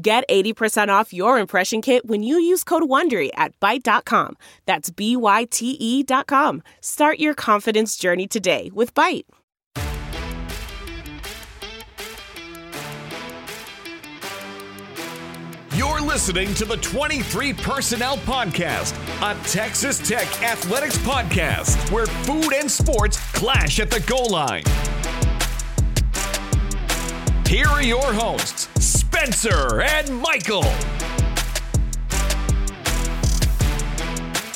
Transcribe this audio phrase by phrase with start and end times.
[0.00, 4.36] Get 80% off your impression kit when you use code WONDERY at Byte.com.
[4.64, 6.62] That's B-Y-T-E dot com.
[6.80, 9.24] Start your confidence journey today with Byte.
[15.74, 22.70] You're listening to the 23 Personnel Podcast, a Texas Tech athletics podcast where food and
[22.70, 24.62] sports clash at the goal line.
[27.48, 30.64] Here are your hosts, Spencer and Michael.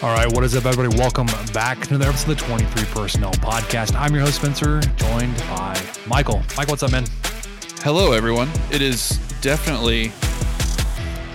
[0.02, 0.94] All right, what is up, everybody?
[0.98, 3.94] Welcome back to another episode of the 23 Personnel Podcast.
[3.98, 6.42] I'm your host, Spencer, joined by Michael.
[6.54, 7.06] Michael, what's up, man?
[7.78, 8.50] Hello, everyone.
[8.70, 10.12] It is definitely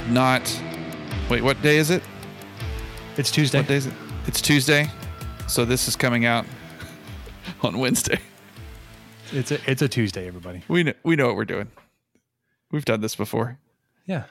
[0.10, 0.62] not.
[1.28, 2.04] Wait, what day is it?
[3.18, 3.62] It's Tuesday.
[3.62, 3.94] What day is it?
[4.28, 4.92] It's Tuesday.
[5.48, 6.46] So this is coming out
[7.64, 8.20] on Wednesday.
[9.32, 10.64] It's a it's a Tuesday, everybody.
[10.68, 11.70] We know, we know what we're doing.
[12.72, 13.60] We've done this before.
[14.06, 14.24] Yeah,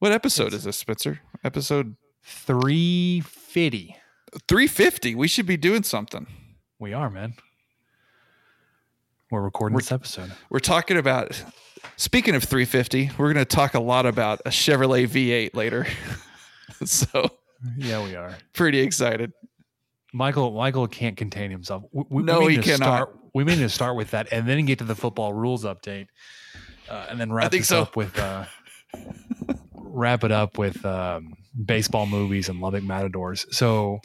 [0.00, 1.20] What episode is this, Spencer?
[1.44, 3.96] Episode three fifty.
[4.48, 5.14] 350.
[5.14, 6.26] We should be doing something.
[6.78, 7.34] We are, man.
[9.30, 10.32] We're recording this episode.
[10.48, 11.42] We're talking about.
[11.96, 15.86] Speaking of 350, we're going to talk a lot about a Chevrolet V8 later.
[16.84, 17.28] so
[17.76, 18.36] Yeah, we are.
[18.54, 19.32] pretty excited.
[20.14, 21.82] Michael Michael can't contain himself.
[21.92, 22.78] We, we, No, we he to cannot.
[22.78, 25.64] Start, we may need to start with that, and then get to the football rules
[25.64, 26.08] update,
[26.88, 27.82] uh, and then wrap think this so.
[27.82, 28.44] up with uh,
[29.74, 33.46] wrap it up with um, baseball movies and Lubbock Matadors.
[33.50, 34.00] So,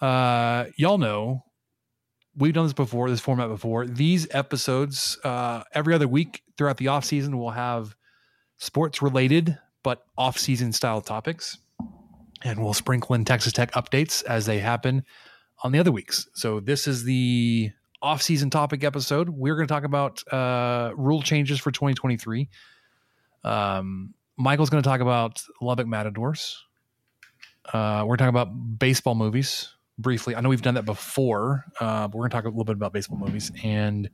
[0.00, 1.44] uh, y'all know
[2.36, 3.86] we've done this before, this format before.
[3.86, 7.94] These episodes, uh, every other week throughout the off season, we'll have
[8.58, 11.58] sports related but off season style topics,
[12.42, 15.04] and we'll sprinkle in Texas Tech updates as they happen
[15.62, 16.28] on the other weeks.
[16.34, 17.70] So this is the
[18.02, 19.28] off season topic episode.
[19.28, 22.48] We're going to talk about uh, rule changes for 2023.
[23.44, 26.64] Um, Michael's going to talk about Lubbock Matadors.
[27.72, 29.68] Uh, we're talking about baseball movies
[29.98, 30.34] briefly.
[30.34, 32.76] I know we've done that before, uh, but we're going to talk a little bit
[32.76, 34.08] about baseball movies, and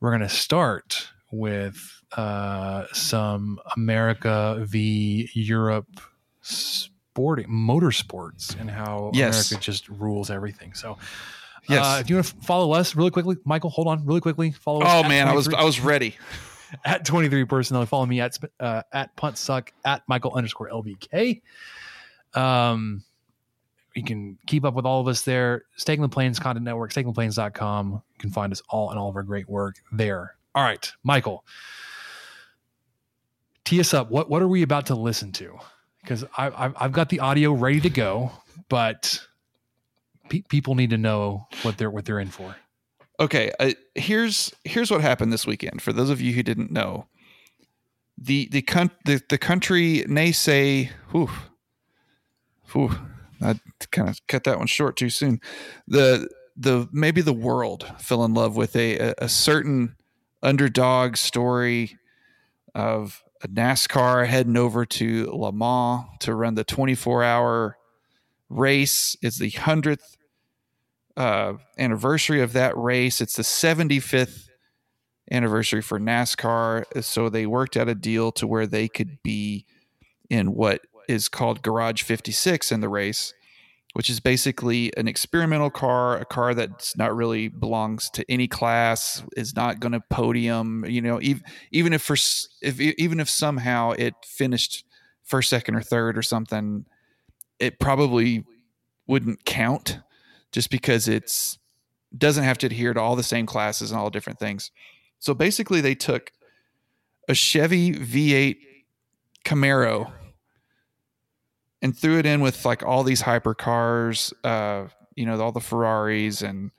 [0.00, 6.00] we're going to start with uh, some America v Europe
[6.40, 9.50] sporting motorsports and how Yes.
[9.50, 10.72] America just rules everything.
[10.74, 10.96] So,
[11.68, 11.84] Yes.
[11.84, 14.50] uh, if you want to follow us really quickly, Michael, hold on, really quickly.
[14.52, 15.04] Follow us.
[15.04, 16.16] Oh man, I was I was ready.
[16.84, 17.84] at 23 personnel.
[17.86, 21.42] Follow me at uh, at punt suck at Michael underscore LBK.
[22.34, 23.04] Um,
[23.94, 25.64] you can keep up with all of us there.
[25.76, 27.92] Staking the Plains Content Network, stakingtheplains.com.
[27.92, 30.36] You can find us all and all of our great work there.
[30.54, 31.44] All right, Michael.
[33.64, 34.10] Tee us up.
[34.10, 35.58] What what are we about to listen to?
[36.00, 38.30] Because I, I've I've got the audio ready to go,
[38.68, 39.26] but
[40.28, 42.56] pe- people need to know what they're what they're in for.
[43.18, 45.80] Okay, uh, here's here's what happened this weekend.
[45.80, 47.06] For those of you who didn't know,
[48.18, 51.30] the the con- the, the country naysay, whew,
[52.72, 52.90] whew,
[53.40, 53.58] I
[53.90, 55.40] kind of cut that one short too soon.
[55.88, 59.96] The the maybe the world fell in love with a a, certain
[60.42, 61.98] underdog story
[62.74, 67.76] of a NASCAR heading over to Le Mans to run the 24 hour
[68.48, 69.16] race.
[69.22, 70.15] It's the hundredth
[71.16, 73.20] uh, anniversary of that race.
[73.20, 74.48] It's the 75th
[75.30, 77.02] anniversary for NASCAR.
[77.02, 79.64] So they worked out a deal to where they could be
[80.30, 83.32] in what is called Garage 56 in the race,
[83.94, 89.22] which is basically an experimental car, a car that's not really belongs to any class,
[89.36, 90.84] is not going to podium.
[90.86, 92.16] You know, even even if for
[92.62, 94.84] if even if somehow it finished
[95.24, 96.86] first, second, or third or something,
[97.58, 98.44] it probably
[99.06, 100.00] wouldn't count
[100.52, 101.58] just because it's
[102.16, 104.70] doesn't have to adhere to all the same classes and all different things.
[105.18, 106.30] So basically, they took
[107.28, 108.56] a Chevy V8
[109.44, 110.12] Camaro
[111.82, 116.42] and threw it in with like all these hypercars, uh, you know, all the Ferraris
[116.42, 116.70] and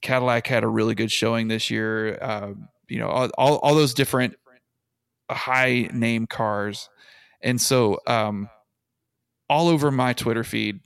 [0.00, 2.18] Cadillac had a really good showing this year.
[2.20, 2.52] Uh,
[2.88, 4.36] you know, all, all, those different
[5.30, 6.88] high name cars.
[7.42, 8.48] And so, um,
[9.50, 10.80] all over my Twitter feed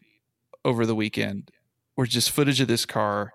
[0.64, 1.50] over the weekend
[1.96, 3.32] were just footage of this car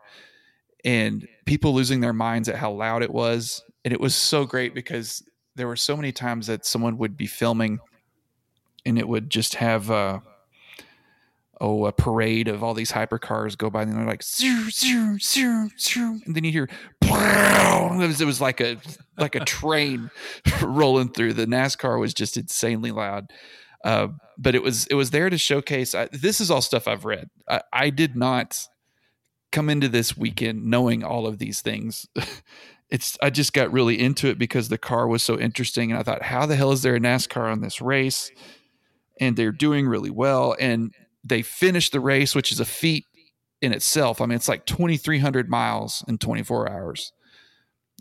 [0.83, 3.63] and people losing their minds at how loud it was.
[3.83, 5.23] And it was so great because
[5.55, 7.79] there were so many times that someone would be filming
[8.85, 10.19] and it would just have uh
[11.59, 15.71] oh a parade of all these hypercars go by and they're like zoom, zoom, zoom,
[15.77, 16.69] zoom, and then you hear
[18.03, 18.77] it was, it was like a
[19.17, 20.09] like a train
[20.61, 21.33] rolling through.
[21.33, 23.31] The NASCAR was just insanely loud.
[23.83, 27.05] Uh, but it was it was there to showcase I, this is all stuff I've
[27.05, 27.29] read.
[27.49, 28.59] I, I did not
[29.51, 32.07] come into this weekend knowing all of these things.
[32.89, 36.03] It's I just got really into it because the car was so interesting and I
[36.03, 38.31] thought how the hell is there a NASCAR on this race?
[39.19, 43.03] And they're doing really well and they finished the race which is a feat
[43.61, 44.21] in itself.
[44.21, 47.11] I mean it's like 2300 miles in 24 hours.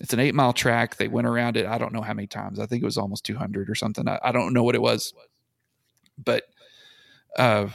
[0.01, 0.99] It's an 8 mile track.
[0.99, 2.61] They went around it I don't know how many times.
[2.61, 4.07] I think it was almost 200 or something.
[4.07, 5.13] I, I don't know what it was
[6.23, 6.45] but
[7.37, 7.69] uh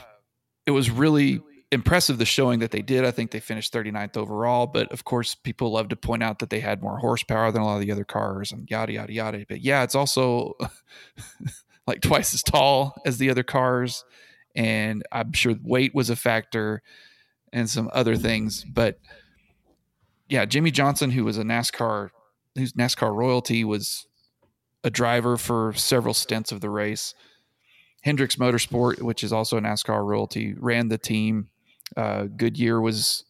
[0.66, 1.40] it was really
[1.72, 3.04] impressive the showing that they did.
[3.04, 6.50] I think they finished 39th overall, but of course, people love to point out that
[6.50, 9.46] they had more horsepower than a lot of the other cars and yada, yada, yada.
[9.48, 10.54] But yeah, it's also
[11.86, 14.04] like twice as tall as the other cars.
[14.54, 16.82] And I'm sure weight was a factor
[17.54, 18.64] and some other things.
[18.64, 19.00] But
[20.28, 22.10] yeah, Jimmie Johnson, who was a NASCAR,
[22.54, 24.06] who's NASCAR royalty, was
[24.84, 27.14] a driver for several stints of the race.
[28.02, 31.48] Hendricks Motorsport, which is also NASCAR royalty, ran the team
[31.96, 33.24] uh, Goodyear was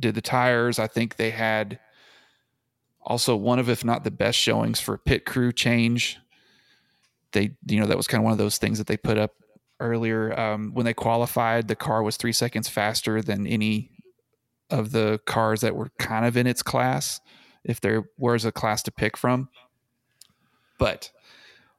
[0.00, 0.78] did the tires.
[0.78, 1.78] I think they had
[3.00, 6.18] also one of, if not the best showings for pit crew change.
[7.32, 9.32] They, you know, that was kind of one of those things that they put up
[9.80, 10.38] earlier.
[10.38, 13.90] Um, when they qualified, the car was three seconds faster than any
[14.70, 17.20] of the cars that were kind of in its class,
[17.64, 19.48] if there was a class to pick from.
[20.78, 21.10] But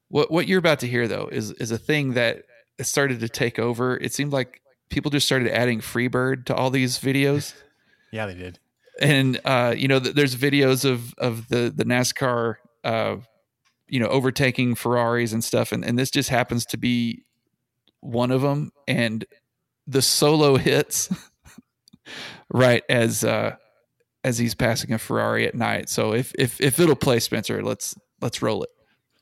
[0.10, 2.44] what what you're about to hear though is is a thing that
[2.81, 3.98] started to take over.
[3.98, 7.54] It seemed like people just started adding Freebird to all these videos.
[8.12, 8.60] yeah, they did.
[9.02, 13.18] And uh, you know, th- there's videos of of the the NASCAR, uh,
[13.88, 17.24] you know, overtaking Ferraris and stuff, and and this just happens to be
[18.00, 18.72] one of them.
[18.88, 19.25] And
[19.88, 21.10] the solo hits
[22.54, 23.56] right as uh,
[24.24, 25.90] as he's passing a Ferrari at night.
[25.90, 28.69] So if if if it'll play Spencer, let's let's roll it.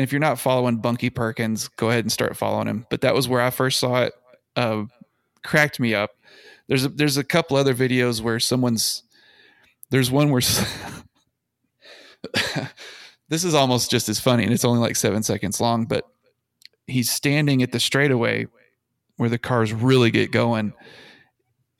[0.00, 2.86] And if you're not following Bunky Perkins, go ahead and start following him.
[2.88, 4.14] But that was where I first saw it.
[4.56, 4.84] Uh,
[5.44, 6.12] cracked me up.
[6.68, 9.02] There's a, there's a couple other videos where someone's
[9.90, 10.40] there's one where
[13.28, 15.84] this is almost just as funny, and it's only like seven seconds long.
[15.84, 16.06] But
[16.86, 18.46] he's standing at the straightaway
[19.16, 20.72] where the cars really get going,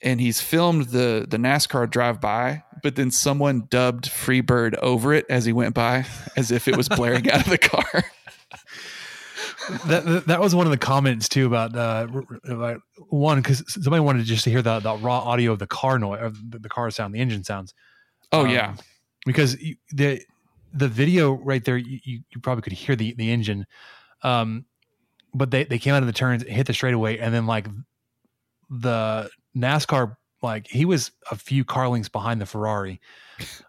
[0.03, 5.27] and he's filmed the the NASCAR drive by, but then someone dubbed Freebird over it
[5.29, 6.07] as he went by,
[6.37, 7.85] as if it was blaring out of the car.
[9.87, 12.07] that that was one of the comments too about uh
[12.45, 15.99] about one because somebody wanted just to hear the, the raw audio of the car
[15.99, 17.75] noise, the, the car sound, the engine sounds.
[18.33, 18.75] Oh Um, yeah,
[19.27, 20.21] because you- the
[20.73, 23.67] the video right there, you, you you probably could hear the the engine,
[24.23, 24.65] um,
[25.35, 27.67] but they they came out of the turns, hit the straightaway, and then like
[28.71, 33.01] the NASCAR, like he was a few car lengths behind the Ferrari,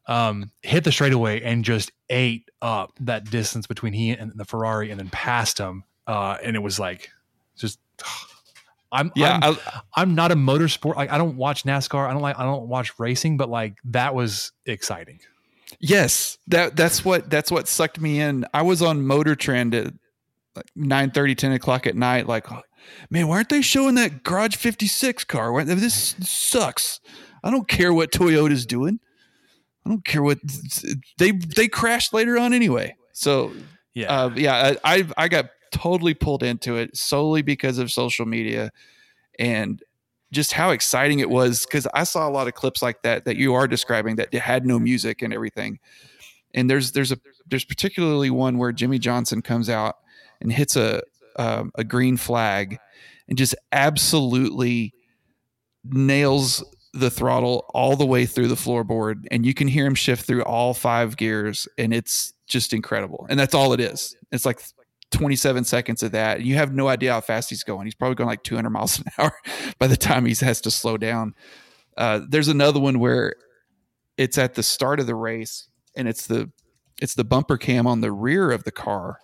[0.07, 4.91] um, hit the straightaway and just ate up that distance between he and the Ferrari,
[4.91, 7.09] and then passed him, uh, and it was like
[7.55, 7.79] just.
[8.93, 9.39] I'm yeah.
[9.41, 12.09] I'm, I, I'm not a motorsport like I don't watch NASCAR.
[12.09, 15.21] I don't like I don't watch racing, but like that was exciting.
[15.79, 18.43] Yes, that that's what that's what sucked me in.
[18.53, 19.93] I was on Motor Trend at
[20.55, 22.27] like 9 10 o'clock at night.
[22.27, 22.47] Like,
[23.09, 25.51] man, why aren't they showing that Garage 56 car?
[25.51, 26.99] Why- This sucks.
[27.43, 28.99] I don't care what Toyota's doing.
[29.85, 30.37] I don't care what
[31.17, 32.95] they they crashed later on anyway.
[33.13, 33.51] So
[33.93, 34.25] Yeah.
[34.25, 38.71] uh, yeah, I, I I got totally pulled into it solely because of social media
[39.39, 39.81] and
[40.31, 43.37] just how exciting it was because I saw a lot of clips like that that
[43.37, 45.79] you are describing that had no music and everything.
[46.53, 49.97] And there's there's a there's particularly one where Jimmie Johnson comes out
[50.41, 51.01] and hits a
[51.37, 52.77] um, a green flag
[53.27, 54.93] and just absolutely
[55.83, 59.25] nails the throttle all the way through the floorboard.
[59.31, 63.25] And you can hear him shift through all five gears and it's just incredible.
[63.29, 64.15] And that's all it is.
[64.31, 64.61] It's like
[65.11, 66.37] 27 seconds of that.
[66.37, 67.85] And you have no idea how fast he's going.
[67.85, 69.33] He's probably going like 200 miles an hour
[69.79, 71.33] by the time he has to slow down.
[71.97, 73.35] Uh, there's another one where
[74.17, 76.51] it's at the start of the race and it's the
[77.01, 79.17] it's the bumper cam on the rear of the car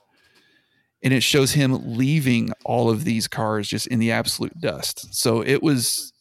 [1.04, 5.14] and it shows him leaving all of these cars just in the absolute dust.
[5.14, 6.14] So it was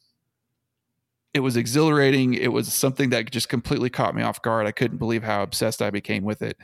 [1.34, 2.34] it was exhilarating.
[2.34, 4.66] It was something that just completely caught me off guard.
[4.66, 6.56] I couldn't believe how obsessed i became with it.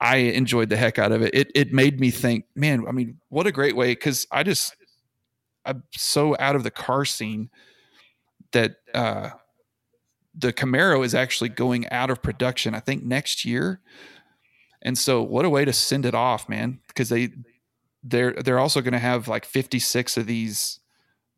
[0.00, 1.32] I enjoyed the heck out of it.
[1.32, 4.76] It, it made me think man i mean what a great way because i just
[5.64, 7.50] i'm so out of the car scene
[8.52, 9.30] that uh
[10.34, 13.80] the Camaro is actually going out of production, I think next year.
[14.84, 16.80] And so what a way to send it off, man.
[16.88, 17.30] Because they
[18.02, 20.80] they're they're also going to have like 56 of these,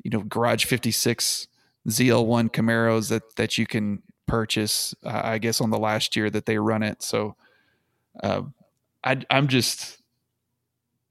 [0.02, 1.46] you know, garage 56
[1.88, 6.46] ZL1 Camaros that that you can purchase, uh, I guess on the last year that
[6.46, 7.02] they run it.
[7.02, 7.36] So
[8.22, 8.42] uh,
[9.04, 10.02] I I'm just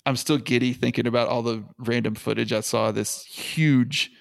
[0.05, 4.11] I'm still giddy thinking about all the random footage I saw this huge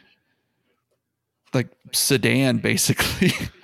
[1.53, 3.33] like sedan basically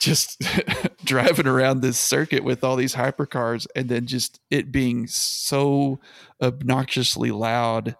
[0.00, 0.42] just
[1.04, 6.00] driving around this circuit with all these hypercars and then just it being so
[6.42, 7.94] obnoxiously loud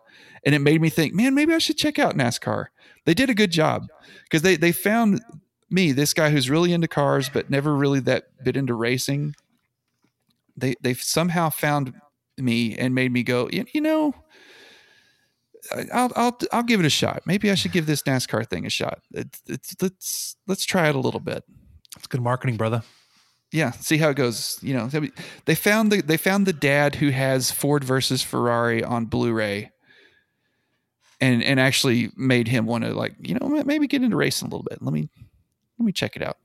[0.45, 2.67] and it made me think man maybe i should check out nascar
[3.05, 3.87] they did a good job
[4.25, 5.21] because they they found
[5.71, 9.35] me this guy who's really into cars but never really that bit into racing
[10.57, 11.93] they they somehow found
[12.39, 14.15] me and made me go you, you know
[15.93, 17.23] I'll I'll I'll give it a shot.
[17.27, 19.01] Maybe I should give this NASCAR thing a shot.
[19.13, 21.45] It's, it's let's let's try it a little bit.
[22.01, 22.83] It's good marketing, brother.
[23.53, 24.59] Yeah, see how it goes.
[24.63, 24.89] You know,
[25.45, 29.71] they found the they found the dad who has Ford versus Ferrari on Blu-ray,
[31.21, 34.51] and and actually made him want to like you know maybe get into racing a
[34.51, 34.81] little bit.
[34.83, 35.09] Let me
[35.79, 36.39] let me check it out.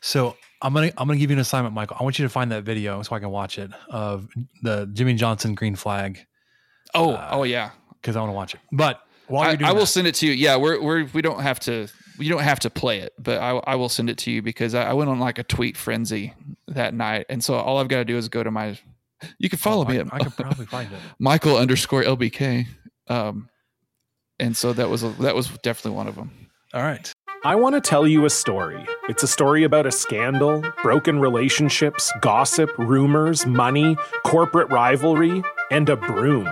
[0.00, 1.96] So I'm gonna I'm gonna give you an assignment, Michael.
[2.00, 4.26] I want you to find that video so I can watch it of
[4.62, 6.18] the Jimmie Johnson green flag.
[6.94, 7.70] Oh, uh, oh yeah,
[8.00, 8.60] because I want to watch it.
[8.72, 10.32] But while I, you're doing I will that- send it to you.
[10.32, 11.88] Yeah, we're we're we don't have to
[12.22, 14.74] you don't have to play it, but I I will send it to you because
[14.74, 16.34] I, I went on like a tweet frenzy
[16.68, 18.78] that night, and so all I've got to do is go to my.
[19.38, 20.98] You can follow Oh, me I, at I could probably find it.
[21.18, 22.66] Michael underscore LBK,
[23.08, 23.48] um,
[24.40, 26.30] and so that was a, that was definitely one of them.
[26.74, 27.10] All right.
[27.44, 28.86] I want to tell you a story.
[29.08, 35.96] It's a story about a scandal, broken relationships, gossip, rumors, money, corporate rivalry, and a
[35.96, 36.46] broom.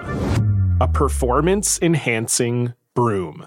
[0.80, 3.46] A performance enhancing broom.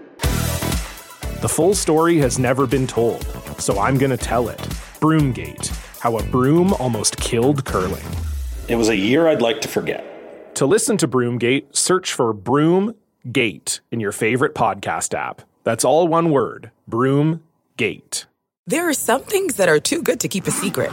[1.41, 3.25] The full story has never been told,
[3.57, 4.59] so I'm going to tell it.
[4.99, 8.05] Broomgate How a Broom Almost Killed Curling.
[8.67, 10.05] It was a year I'd like to forget.
[10.57, 15.41] To listen to Broomgate, search for Broomgate in your favorite podcast app.
[15.63, 18.25] That's all one word Broomgate.
[18.67, 20.91] There are some things that are too good to keep a secret.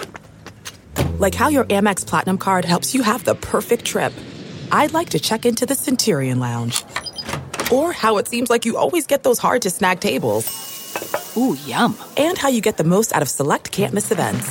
[1.19, 4.15] Like how your Amex Platinum card helps you have the perfect trip.
[4.73, 6.85] I'd like to check into the Centurion Lounge.
[7.73, 11.37] Or how it seems like you always get those hard to snag tables.
[11.37, 11.97] Ooh, yum.
[12.17, 14.51] And how you get the most out of select can't miss events.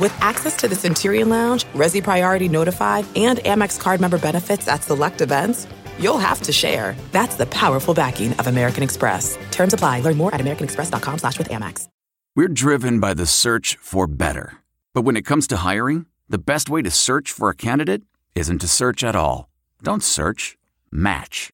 [0.00, 4.82] With access to the Centurion Lounge, Resy Priority Notified, and Amex card member benefits at
[4.82, 5.66] select events,
[5.98, 6.96] you'll have to share.
[7.12, 9.38] That's the powerful backing of American Express.
[9.50, 10.00] Terms apply.
[10.00, 11.88] Learn more at americanexpress.com slash with Amex.
[12.34, 14.56] We're driven by the search for better.
[14.92, 18.02] But when it comes to hiring, the best way to search for a candidate
[18.34, 19.48] isn't to search at all.
[19.82, 20.56] Don't search,
[20.90, 21.53] match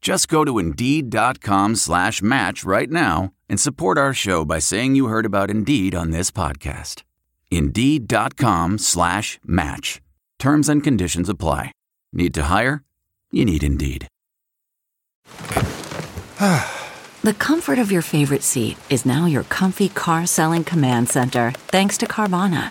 [0.00, 5.06] Just go to Indeed.com slash match right now and support our show by saying you
[5.06, 7.02] heard about Indeed on this podcast.
[7.50, 10.00] Indeed.com slash match.
[10.38, 11.72] Terms and conditions apply.
[12.12, 12.84] Need to hire?
[13.32, 14.06] You need Indeed.
[17.20, 21.98] The comfort of your favorite seat is now your comfy car selling command center, thanks
[21.98, 22.70] to Carvana.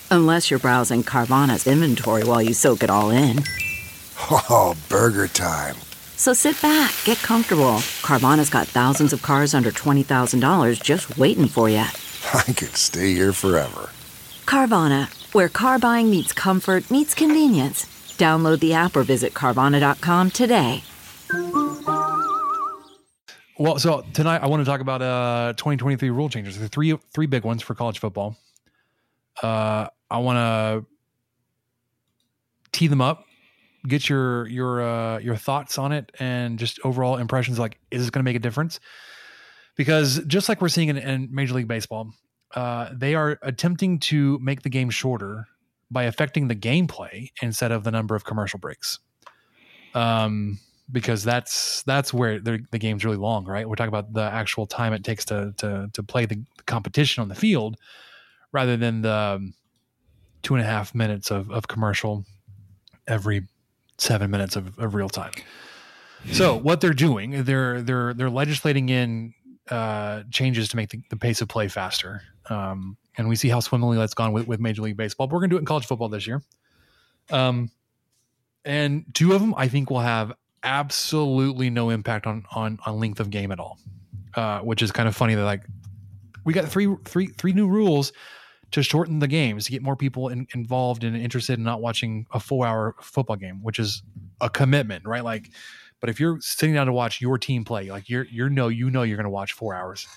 [0.11, 3.43] Unless you're browsing Carvana's inventory while you soak it all in.
[4.29, 5.75] Oh, burger time.
[6.15, 7.77] So sit back, get comfortable.
[8.03, 11.77] Carvana's got thousands of cars under $20,000 just waiting for you.
[12.33, 13.89] I could stay here forever.
[14.45, 17.85] Carvana, where car buying meets comfort, meets convenience.
[18.19, 20.83] Download the app or visit Carvana.com today.
[23.57, 26.57] Well, so tonight I want to talk about uh 2023 rule changes.
[26.57, 28.37] There are three three big ones for college football.
[29.41, 30.85] Uh I want to
[32.71, 33.25] tee them up,
[33.87, 38.09] get your your uh your thoughts on it and just overall impressions like is this
[38.09, 38.79] going to make a difference?
[39.75, 42.13] Because just like we're seeing in, in Major League Baseball,
[42.55, 45.47] uh they are attempting to make the game shorter
[45.89, 48.99] by affecting the gameplay instead of the number of commercial breaks.
[49.95, 50.59] Um
[50.91, 53.67] because that's that's where the, game's really long, right?
[53.67, 57.29] We're talking about the actual time it takes to to to play the competition on
[57.29, 57.77] the field,
[58.51, 59.53] rather than the um,
[60.41, 62.25] two and a half minutes of, of commercial
[63.07, 63.47] every
[63.97, 65.31] seven minutes of, of real time.
[66.31, 69.33] So what they're doing, they're they're they're legislating in
[69.69, 72.21] uh, changes to make the, the pace of play faster.
[72.49, 75.27] Um, and we see how swimmingly that's gone with, with Major League Baseball.
[75.27, 76.41] But we're going to do it in college football this year.
[77.31, 77.71] Um,
[78.63, 80.33] and two of them I think will have
[80.63, 83.79] absolutely no impact on on on length of game at all.
[84.35, 85.63] Uh, which is kind of funny that like
[86.45, 88.13] we got three three three new rules
[88.71, 92.25] to shorten the games to get more people in, involved and interested in not watching
[92.31, 94.03] a four hour football game, which is
[94.39, 95.23] a commitment, right?
[95.23, 95.49] Like,
[95.99, 98.89] but if you're sitting down to watch your team play, like you're you know you
[98.89, 100.07] know you're going to watch four hours,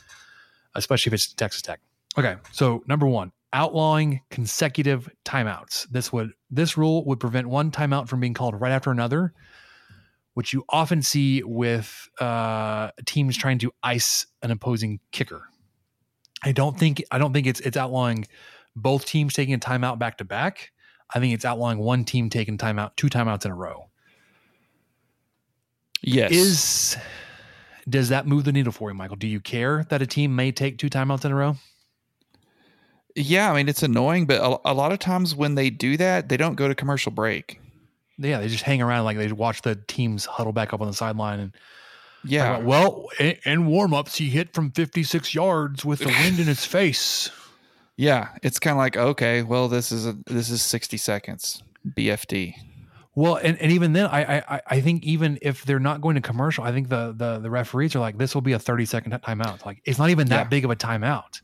[0.75, 1.81] especially if it's Texas Tech.
[2.17, 5.89] Okay, so number one, outlawing consecutive timeouts.
[5.91, 9.35] This would this rule would prevent one timeout from being called right after another
[10.35, 15.49] which you often see with uh, teams trying to ice an opposing kicker.
[16.45, 18.27] I don't think I don't think it's it's outlawing
[18.77, 20.71] both teams taking a timeout back to back.
[21.15, 23.89] I think it's outlawing one team taking timeout two timeouts in a row.
[26.03, 26.33] Yes.
[26.33, 26.97] Is
[27.89, 29.17] does that move the needle for you, Michael?
[29.17, 31.57] Do you care that a team may take two timeouts in a row?
[33.17, 36.29] Yeah, I mean it's annoying, but a, a lot of times when they do that,
[36.29, 37.61] they don't go to commercial break.
[38.19, 40.95] Yeah, they just hang around like they watch the teams huddle back up on the
[40.95, 41.53] sideline and
[42.25, 42.57] yeah.
[42.57, 46.65] About, well, in, in warm-ups, he hit from 56 yards with the wind in his
[46.77, 47.31] face.
[47.97, 51.63] Yeah, it's kind of like okay, well, this is a this is 60 seconds
[51.97, 52.55] BFD.
[53.15, 56.21] Well, and, and even then, I, I I think even if they're not going to
[56.21, 59.13] commercial, I think the the the referees are like, this will be a 30 second
[59.13, 59.65] timeout.
[59.65, 60.49] Like it's not even that Yeah.
[60.49, 61.41] big of a timeout.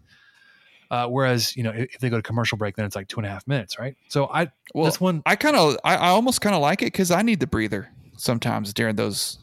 [0.90, 3.26] Uh, whereas you know if they go to commercial break, then it's like two and
[3.26, 3.94] a half minutes, right?
[4.08, 6.86] So I Well, this one I kind of I, I almost kind of like it
[6.86, 9.38] because I need the breather sometimes during those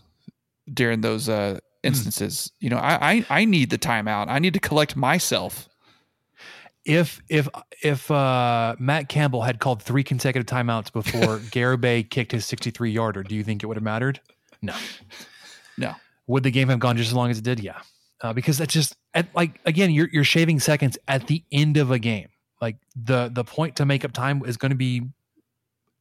[0.73, 2.51] during those uh instances.
[2.59, 4.27] You know, I, I I need the timeout.
[4.29, 5.69] I need to collect myself.
[6.85, 7.47] if if
[7.83, 13.23] if uh, Matt Campbell had called three consecutive timeouts before Garibay kicked his 63 yarder,
[13.23, 14.19] do you think it would have mattered?
[14.61, 14.73] No.
[15.77, 15.93] No.
[16.27, 17.59] Would the game have gone just as long as it did?
[17.59, 17.79] Yeah,
[18.21, 21.91] uh, because that's just at, like again, you're you're shaving seconds at the end of
[21.91, 22.29] a game.
[22.61, 25.03] Like the the point to make up time is going to be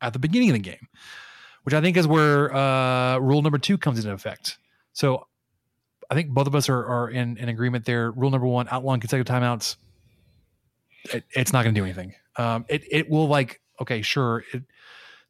[0.00, 0.88] at the beginning of the game,
[1.66, 4.58] which I think is where uh, rule number two comes into effect.
[4.92, 5.26] So
[6.08, 8.12] I think both of us are, are in, in agreement there.
[8.12, 9.74] Rule number one: outlawing consecutive timeouts.
[11.12, 12.14] It, it's not going to do anything.
[12.36, 14.62] Um, it it will like okay, sure, it,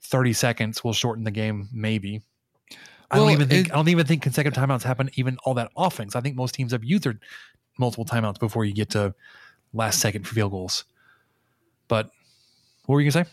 [0.02, 2.20] thirty seconds will shorten the game, maybe.
[3.10, 5.54] I Well, don't even think it- I don't even think consecutive timeouts happen even all
[5.54, 6.10] that often.
[6.10, 7.18] So I think most teams have used their
[7.78, 9.14] multiple timeouts before you get to
[9.72, 10.84] last second field goals.
[11.88, 12.10] But
[12.84, 13.30] what were you gonna say?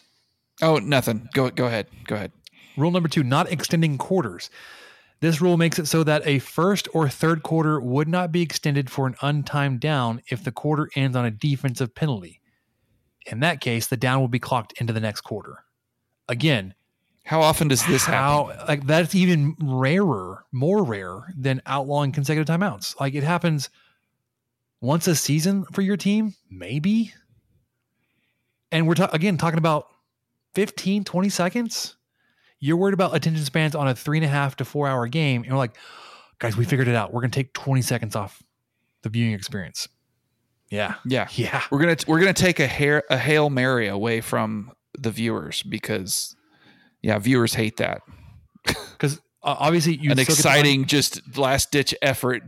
[0.61, 1.27] Oh, nothing.
[1.33, 1.87] Go go ahead.
[2.07, 2.31] Go ahead.
[2.77, 4.49] Rule number two: not extending quarters.
[5.19, 8.89] This rule makes it so that a first or third quarter would not be extended
[8.89, 12.41] for an untimed down if the quarter ends on a defensive penalty.
[13.27, 15.63] In that case, the down will be clocked into the next quarter.
[16.27, 16.73] Again,
[17.23, 18.67] How often does this how happen?
[18.67, 22.99] like that's even rarer, more rare than outlawing consecutive timeouts.
[22.99, 23.69] Like it happens
[24.81, 27.13] once a season for your team, maybe.
[28.73, 29.87] And we're ta- again talking about
[30.55, 31.95] 15, 20 seconds.
[32.63, 35.43] You're worried about attention spans on a three and a half to four hour game.
[35.43, 35.75] And we're like,
[36.39, 37.11] guys, we figured it out.
[37.11, 38.41] We're going to take 20 seconds off
[39.01, 39.89] the viewing experience.
[40.69, 40.95] Yeah.
[41.05, 41.27] Yeah.
[41.33, 41.61] Yeah.
[41.69, 46.35] We're gonna we're gonna take a hair a hail mary away from the viewers because
[47.01, 48.01] yeah, viewers hate that.
[48.93, 52.43] Because uh, obviously, you An still get the money- exciting, just last ditch effort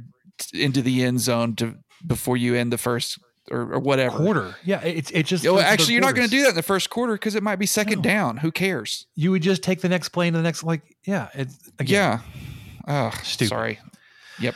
[0.54, 1.76] into the end zone to
[2.08, 3.20] before you end the first
[3.52, 4.18] or, or whatever.
[4.18, 4.56] quarter.
[4.64, 4.82] Yeah.
[4.82, 5.44] It's, it just.
[5.44, 7.58] Yo, actually, you're not going to do that in the first quarter because it might
[7.58, 8.04] be second No.
[8.04, 8.38] down.
[8.38, 9.06] Who cares?
[9.16, 12.22] you would just take the next play into the next like yeah it's again,
[12.88, 13.12] Yeah.
[13.14, 13.50] Oh, Stupid.
[13.50, 13.80] sorry.
[14.40, 14.56] Yep.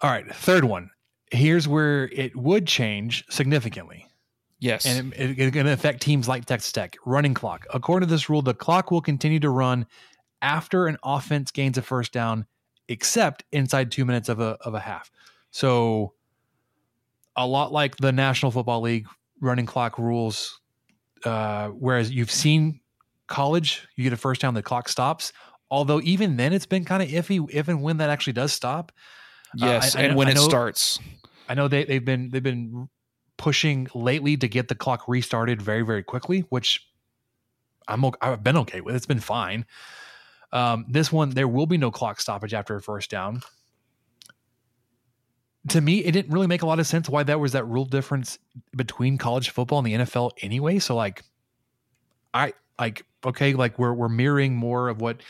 [0.00, 0.90] All right, third one.
[1.30, 4.06] Here's where it would change significantly.
[4.60, 4.86] Yes.
[4.86, 6.96] And it, it, it's going to affect teams like Texas Tech.
[7.04, 7.66] Running clock.
[7.72, 9.86] According to this rule, the clock will continue to run
[10.42, 12.46] after an offense gains a first down,
[12.88, 15.10] except inside two minutes of a, of a half.
[15.50, 16.12] So,
[17.36, 19.06] a lot like the National Football League
[19.40, 20.60] running clock rules,
[21.24, 22.80] uh, whereas you've seen
[23.26, 25.32] college, you get a first down, the clock stops.
[25.70, 28.92] Although, even then, it's been kind of iffy if and when that actually does stop.
[29.56, 30.98] Yes, Uh, I- I and know- when I it starts.
[31.48, 32.88] I know they they've been they've been
[33.36, 36.86] pushing lately to get the clock restarted very very quickly, which
[37.88, 38.94] I'm I've been okay with.
[38.96, 39.66] It's been fine.
[40.52, 43.42] Um, this one there will be no clock stoppage after a first down.
[45.68, 47.86] To me, it didn't really make a lot of sense why that was that rule
[47.86, 48.38] difference
[48.76, 50.78] between college football and the NFL anyway.
[50.78, 51.22] So like,
[52.34, 55.22] I like okay, like we're we're mirroring more of what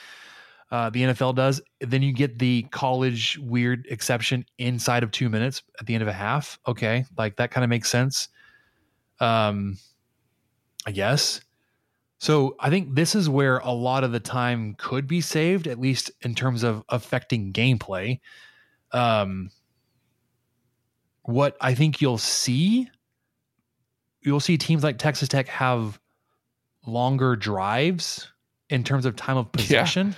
[0.70, 1.60] uh, the NFL does.
[1.80, 6.08] Then you get the college weird exception inside of two minutes at the end of
[6.08, 6.58] a half.
[6.66, 8.28] Okay, like that kind of makes sense.
[9.20, 9.78] Um,
[10.86, 11.40] I guess.
[12.18, 15.78] So I think this is where a lot of the time could be saved, at
[15.78, 18.20] least in terms of affecting gameplay.
[18.92, 19.50] Um,
[21.24, 22.88] what I think you'll see,
[24.22, 25.98] you'll see teams like Texas Tech have
[26.86, 28.30] longer drives
[28.70, 30.14] in terms of time of possession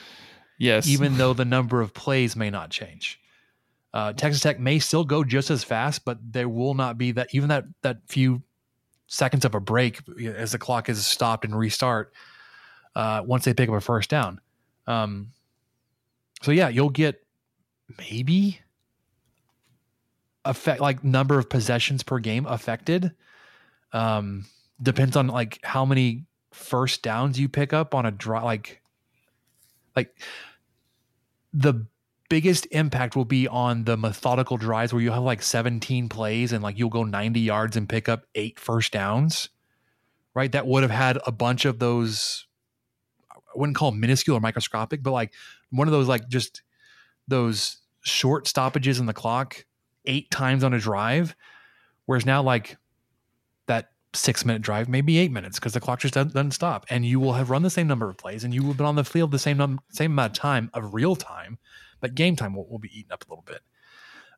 [0.59, 0.87] Yes.
[0.89, 3.21] even though the number of plays may not change.
[3.95, 7.29] Uh, Texas Tech may still go just as fast, but there will not be that
[7.33, 8.43] even that that few
[9.07, 12.13] seconds of a break as the clock is stopped and restart
[12.97, 14.41] uh, once they pick up a first down.
[14.87, 15.29] Um,
[16.43, 17.25] so yeah, you'll get
[17.99, 18.59] maybe
[20.49, 23.13] affect like number of possessions per game affected.
[23.93, 24.47] Um,
[24.81, 28.45] depends on like how many first downs you pick up on a draw.
[28.45, 28.81] Like,
[29.95, 30.19] like
[31.53, 31.87] the
[32.29, 36.63] biggest impact will be on the methodical drives where you have like 17 plays and
[36.63, 39.49] like you'll go 90 yards and pick up eight first downs,
[40.35, 40.51] right?
[40.53, 42.47] That would have had a bunch of those.
[43.31, 45.33] I wouldn't call minuscule or microscopic, but like
[45.71, 46.63] one of those, like just
[47.29, 49.65] those short stoppages in the clock
[50.07, 51.35] eight times on a drive.
[52.07, 52.77] Whereas now, like
[53.67, 57.05] that six minute drive, maybe eight minutes because the clock just doesn't, doesn't stop, and
[57.05, 58.97] you will have run the same number of plays, and you will have been on
[58.97, 61.59] the field the same num- same amount of time of real time,
[62.01, 63.61] but game time will, will be eaten up a little bit.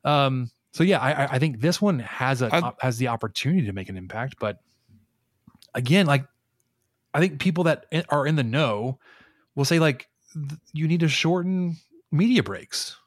[0.03, 0.49] Um.
[0.71, 3.89] So yeah, I, I- think this one has a I- has the opportunity to make
[3.89, 4.59] an impact, but
[5.73, 6.25] again, like
[7.13, 8.99] I think people that are in the know
[9.55, 10.07] will say like
[10.73, 11.77] you need to shorten
[12.11, 12.97] media breaks.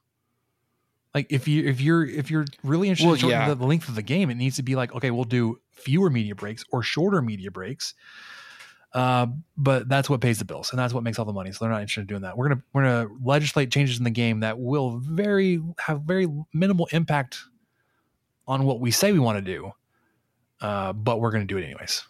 [1.14, 3.48] Like if you if you're if you're really interested Well, in yeah.
[3.48, 6.11] the, the length of the game, it needs to be like okay, we'll do fewer
[6.11, 7.94] media breaks or shorter media breaks.
[8.94, 11.51] Uh, but that's what pays the bills and that's what makes all the money.
[11.51, 12.37] So they're not interested in doing that.
[12.37, 16.88] We're gonna we're gonna legislate changes in the game that will very have very minimal
[16.92, 17.38] impact
[18.46, 19.72] on what we say we want to do.
[20.61, 22.05] Uh, but we're gonna do it anyways.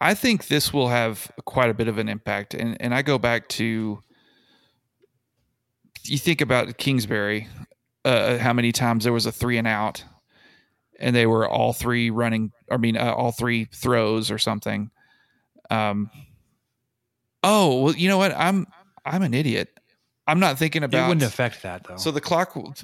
[0.00, 2.54] I think this will have quite a bit of an impact.
[2.54, 4.02] And and I go back to
[6.10, 7.48] you think about Kingsbury,
[8.04, 10.04] uh, how many times there was a three and out,
[10.98, 12.52] and they were all three running.
[12.70, 14.90] I mean, uh, all three throws or something.
[15.70, 16.10] Um.
[17.42, 18.32] Oh well, you know what?
[18.36, 18.66] I'm
[19.04, 19.68] I'm an idiot.
[20.26, 21.06] I'm not thinking about.
[21.06, 21.96] it wouldn't affect that though.
[21.96, 22.54] So the clock.
[22.54, 22.74] will-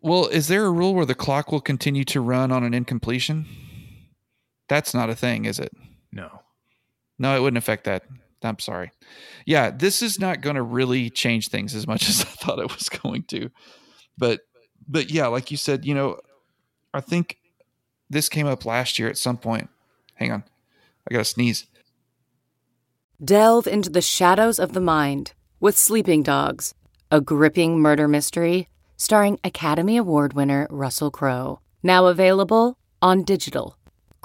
[0.00, 3.46] Well, is there a rule where the clock will continue to run on an incompletion?
[4.68, 5.72] That's not a thing, is it?
[6.12, 6.42] no.
[7.18, 8.02] No, it wouldn't affect that.
[8.42, 8.92] I'm sorry.
[9.44, 12.74] Yeah, this is not going to really change things as much as I thought it
[12.74, 13.50] was going to.
[14.18, 14.40] But
[14.88, 16.18] but yeah, like you said, you know,
[16.94, 17.38] I think
[18.08, 19.68] this came up last year at some point.
[20.14, 20.44] Hang on.
[21.08, 21.66] I got to sneeze.
[23.22, 26.74] Delve into the shadows of the mind with Sleeping Dogs,
[27.10, 31.60] a gripping murder mystery starring Academy Award winner Russell Crowe.
[31.82, 33.76] Now available on digital.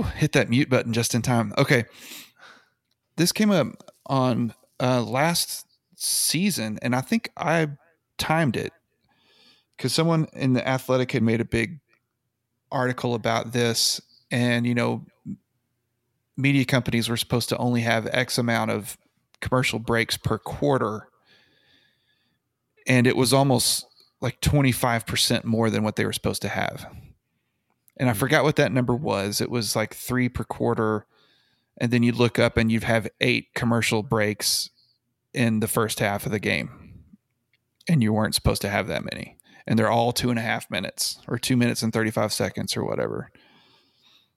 [0.00, 1.52] Hit that mute button just in time.
[1.58, 1.84] Okay.
[3.16, 3.66] This came up
[4.06, 7.68] on uh, last season, and I think I
[8.16, 8.72] timed it
[9.76, 11.80] because someone in the athletic had made a big
[12.70, 14.00] article about this
[14.30, 15.04] and you know
[16.36, 18.96] media companies were supposed to only have X amount of
[19.40, 21.08] commercial breaks per quarter.
[22.86, 23.86] And it was almost
[24.20, 26.86] like 25% more than what they were supposed to have.
[27.96, 28.18] And I hmm.
[28.18, 29.40] forgot what that number was.
[29.40, 31.06] It was like three per quarter.
[31.78, 34.70] And then you'd look up and you'd have eight commercial breaks
[35.32, 37.02] in the first half of the game.
[37.88, 39.36] And you weren't supposed to have that many.
[39.66, 42.84] And they're all two and a half minutes or two minutes and 35 seconds or
[42.84, 43.30] whatever.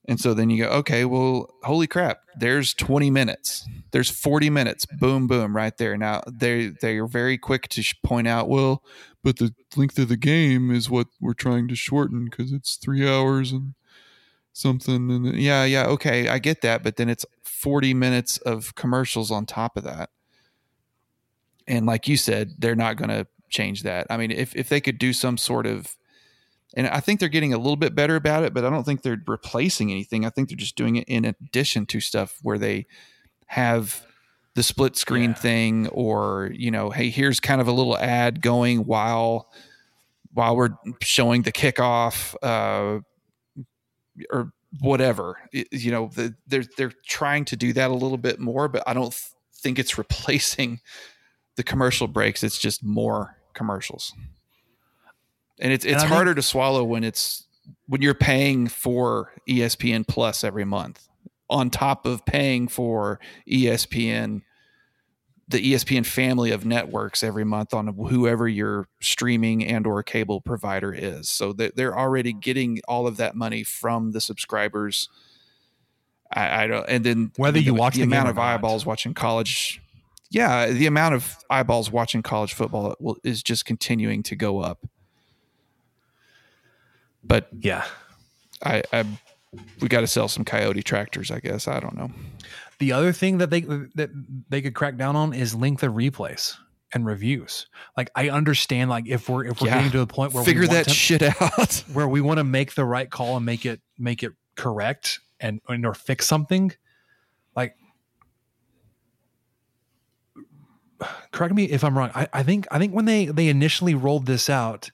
[0.08, 3.68] And so then you go, okay, well, holy crap, there's 20 minutes.
[3.92, 4.86] There's 40 minutes.
[4.86, 5.98] Boom, boom, right there.
[5.98, 8.84] Now they they are very quick to point out, well,
[9.24, 13.08] but the length of the game is what we're trying to shorten because it's three
[13.08, 13.74] hours and
[14.54, 15.10] something.
[15.10, 16.84] And yeah, yeah, okay, I get that.
[16.84, 20.12] But then it's 40 minutes of commercials on top of that.
[21.68, 24.06] And like you said, they're not going to change that.
[24.10, 25.96] I mean, if if they could do some sort of
[26.76, 29.02] and I think they're getting a little bit better about it, but I don't think
[29.02, 30.26] they're replacing anything.
[30.26, 32.86] I think they're just doing it in addition to stuff where they
[33.48, 34.06] have
[34.56, 35.36] the split screen yeah.
[35.36, 39.50] thing or, you know, hey, here's kind of a little ad going while
[40.34, 43.00] while we're showing the kickoff uh,
[44.30, 45.38] or whatever.
[45.54, 48.84] It, you know, the, they're they're trying to do that a little bit more, but
[48.86, 50.82] I don't th- think it's replacing
[51.56, 52.44] the commercial breaks.
[52.44, 54.14] It's just more commercials
[55.60, 57.46] and it's it's and harder think, to swallow when it's
[57.88, 61.08] when you're paying for ESPN Plus every month
[61.50, 64.42] on top of paying for ESPN
[65.48, 70.92] the ESPN family of networks every month on whoever your streaming and or cable provider
[70.92, 71.30] is.
[71.30, 75.08] So that they're already getting all of that money from the subscribers.
[76.34, 79.14] I, I don't, and then whether you the, watch the, the amount of eyeballs watching
[79.14, 79.82] college,
[80.32, 84.88] yeah, the amount of eyeballs watching college football will, is just continuing to go up.
[87.28, 87.86] But yeah,
[88.64, 89.06] I, I
[89.80, 91.68] we got to sell some coyote tractors, I guess.
[91.68, 92.12] I don't know.
[92.80, 94.10] The other thing that they that
[94.50, 96.56] they could crack down on is length of replays
[96.94, 97.68] and reviews.
[97.96, 99.76] Like I understand, like if we're if we're yeah.
[99.78, 102.76] getting to the point where figure that to, shit out, where we want to make
[102.76, 106.72] the right call and make it make it correct and, and or fix something,
[107.56, 107.76] like
[111.32, 112.12] correct me if I'm wrong.
[112.14, 114.92] I, I think I think when they they initially rolled this out,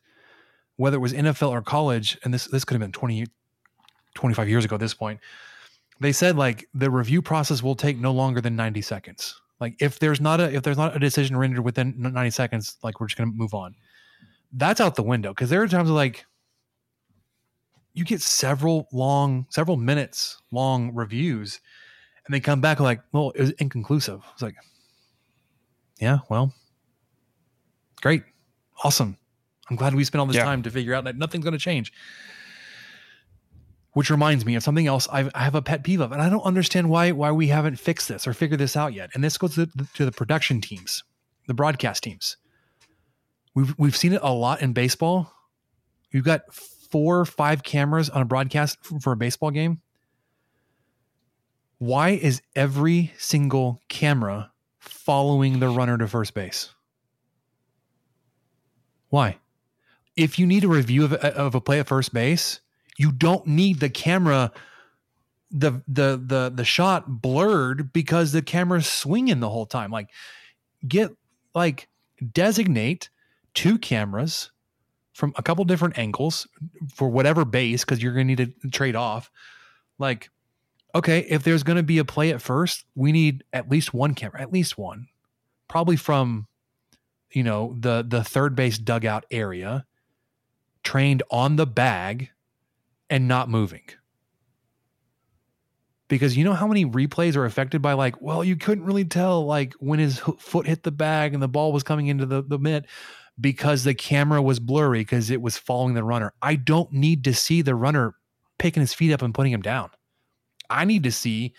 [0.82, 3.28] whether it was NFL or college, and this this could have been 20,
[4.16, 5.20] 25 years ago at this point,
[6.00, 9.40] they said like the review process will take no longer than 90 seconds.
[9.60, 13.00] Like if there's not a if there's not a decision rendered within 90 seconds, like
[13.00, 13.76] we're just gonna move on.
[14.54, 16.26] That's out the window because there are times like
[17.94, 21.62] you get several long, several minutes long reviews,
[22.26, 24.24] and they come back like, well, it was inconclusive.
[24.34, 24.56] It's like,
[26.00, 26.52] yeah, well,
[28.02, 28.24] great,
[28.84, 29.16] awesome.
[29.72, 30.44] I'm glad we spent all this yeah.
[30.44, 31.94] time to figure out that nothing's going to change.
[33.94, 36.30] Which reminds me of something else I've, I have a pet peeve of, and I
[36.30, 39.12] don't understand why why we haven't fixed this or figured this out yet.
[39.14, 41.06] And this goes to the, to the production teams,
[41.48, 42.36] the broadcast teams.
[43.54, 45.34] We've we've seen it a lot in baseball.
[46.12, 49.80] You've got four or five cameras on a broadcast for a baseball game,
[51.80, 56.70] why is every single camera following the runner to first base?
[59.10, 59.38] Why?
[60.22, 62.62] If you need a review of, of a play at first base,
[62.98, 64.52] you don't need the camera
[65.52, 69.92] the the the the shot blurred because the camera's swinging the whole time.
[69.92, 70.10] Like
[70.88, 71.12] get
[71.54, 71.90] like
[72.32, 73.10] designate
[73.54, 74.52] two cameras
[75.14, 76.48] from a couple different angles
[76.94, 79.30] for whatever base because you're going to need to trade off.
[80.00, 80.30] Like
[80.96, 84.14] okay, if there's going to be a play at first, we need at least one
[84.14, 85.08] camera, at least one.
[85.68, 86.48] Probably from
[87.32, 89.86] you know the the third base dugout area
[90.84, 92.30] trained on the bag
[93.10, 93.84] and not moving.
[96.08, 99.46] Because you know how many replays are affected by like well you couldn't really tell
[99.46, 102.60] like when his foot hit the bag and the ball was coming into the, the
[102.60, 102.86] mitt
[103.40, 106.34] because the camera was blurry because it was following the runner.
[106.42, 108.16] I don't need to see the runner
[108.60, 109.90] picking his feet up and putting him down.
[110.70, 111.54] I need to see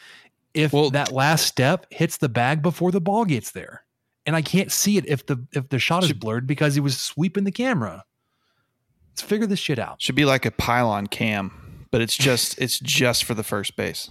[0.54, 3.84] if well, that last step hits the bag before the ball gets there.
[4.24, 6.96] And i can't see it if the if the shot is blurred because he was
[6.96, 8.04] sweeping the camera
[9.12, 10.02] let's figure this shit out.
[10.02, 14.10] Should be like a pylon cam but it's just it's just for the first base.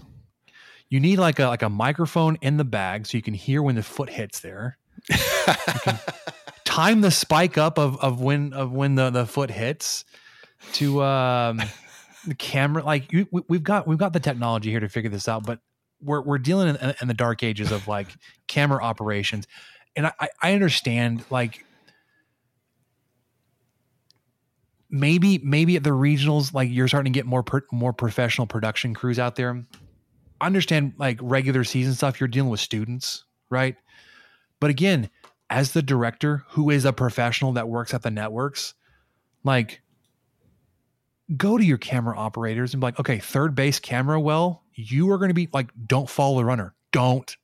[0.88, 3.76] You need like a like a microphone in the bag so you can hear when
[3.76, 4.78] the foot hits there.
[6.64, 10.06] time the spike up of of when of when the the foot hits
[10.74, 11.62] to um
[12.28, 15.28] the camera like you, we, have got we've got the technology here to figure this
[15.28, 15.60] out but
[16.02, 18.08] we're we're dealing in, in the dark ages of like
[18.48, 19.48] camera operations.
[19.96, 21.66] And I I understand like
[24.92, 28.94] maybe maybe at the regionals like you're starting to get more per, more professional production
[28.94, 29.66] crews out there
[30.42, 33.76] understand like regular season stuff, you're dealing with students, right?
[34.60, 35.10] But again,
[35.50, 38.74] as the director who is a professional that works at the networks,
[39.44, 39.82] like
[41.38, 45.18] go to your camera operators and be like, okay, third base camera well, you are
[45.18, 46.74] going to be like, don't follow the runner.
[46.92, 47.36] Don't,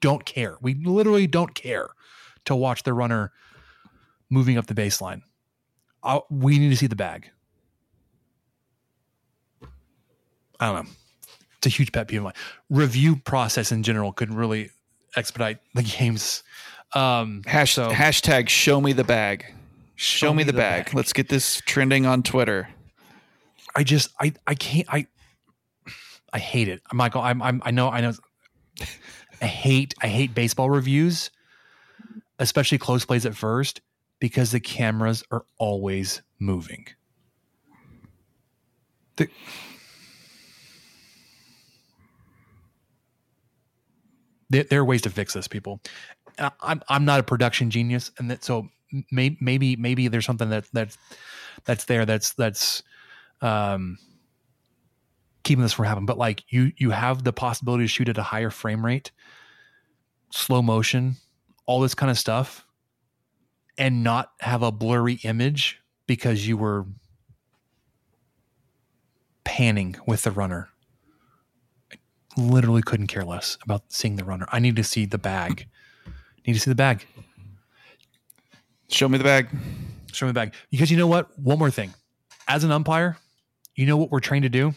[0.00, 0.56] don't care.
[0.60, 1.88] We literally don't care
[2.46, 3.32] to watch the runner
[4.28, 5.22] moving up the baseline.
[6.02, 7.30] I'll, we need to see the bag.
[10.58, 10.90] I don't know
[11.60, 12.32] it's a huge pet peeve of mine.
[12.70, 14.70] Review process in general could really
[15.14, 16.42] expedite the games.
[16.94, 19.44] Um, Hash, so, hashtag show me the bag.
[19.94, 20.86] Show, show me, the, the bag.
[20.86, 20.94] bag.
[20.94, 22.70] Let's get this trending on Twitter.
[23.76, 25.06] I just I I can't I
[26.32, 26.80] I hate it.
[26.94, 28.12] Michael, I'm I'm I know I know
[29.42, 31.30] I hate I hate baseball reviews,
[32.38, 33.82] especially close plays at first,
[34.20, 36.86] because the cameras are always moving.
[39.16, 39.28] The
[44.50, 45.80] there, are ways to fix this, people.
[46.60, 48.68] I'm I'm not a production genius, and that so
[49.10, 50.98] maybe maybe maybe there's something that that's
[51.64, 52.82] that's there that's that's
[53.42, 53.98] um
[55.44, 56.06] keeping this from happening.
[56.06, 59.12] But like you you have the possibility to shoot at a higher frame rate,
[60.30, 61.16] slow motion,
[61.66, 62.66] all this kind of stuff,
[63.80, 66.86] and not have a blurry image because you were
[69.42, 70.68] panning with the runner
[71.92, 71.96] I
[72.40, 74.46] literally couldn't care less about seeing the runner.
[74.52, 75.66] I need to see the bag.
[76.46, 77.04] Need to see the bag.
[78.88, 79.48] Show me the bag.
[80.12, 80.54] Show me the bag.
[80.70, 81.36] Because you know what?
[81.38, 81.92] One more thing.
[82.46, 83.16] As an umpire,
[83.74, 84.74] you know what we're trained to do?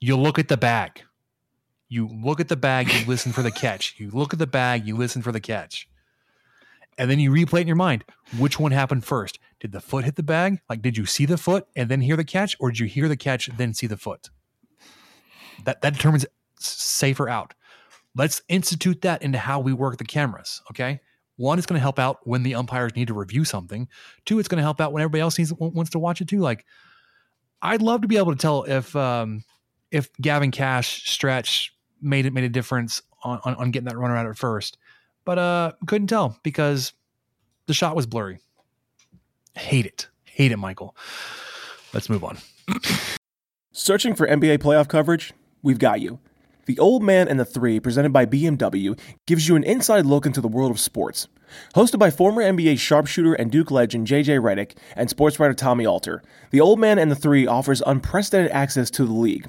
[0.00, 1.02] You look at the bag.
[1.88, 3.94] You look at the bag, you listen for the catch.
[3.98, 5.88] You look at the bag, you listen for the catch.
[6.98, 8.04] And then you replay it in your mind.
[8.38, 9.38] Which one happened first?
[9.60, 10.60] Did the foot hit the bag?
[10.70, 12.56] Like, did you see the foot and then hear the catch?
[12.58, 14.30] Or did you hear the catch, then see the foot?
[15.64, 16.26] That that determines
[16.58, 17.54] safer out.
[18.14, 20.62] Let's institute that into how we work the cameras.
[20.70, 21.00] Okay.
[21.36, 23.88] One, it's going to help out when the umpires need to review something.
[24.24, 26.40] Two, it's going to help out when everybody else needs wants to watch it too.
[26.40, 26.64] Like,
[27.60, 29.44] I'd love to be able to tell if um,
[29.90, 34.16] if Gavin Kash stretch made it made a difference on, on, on getting that runner
[34.16, 34.78] out at first,
[35.26, 36.94] but uh, couldn't tell because
[37.66, 38.38] the shot was blurry.
[39.54, 40.96] Hate it, hate it, Michael.
[41.92, 42.38] Let's move on.
[43.72, 45.34] Searching for NBA playoff coverage?
[45.62, 46.20] We've got you.
[46.66, 50.40] The Old Man and the Three, presented by BMW, gives you an inside look into
[50.40, 51.28] the world of sports.
[51.74, 56.22] Hosted by former NBA sharpshooter and Duke legend JJ Redick and sports writer Tommy Alter,
[56.50, 59.48] The Old Man and the Three offers unprecedented access to the league.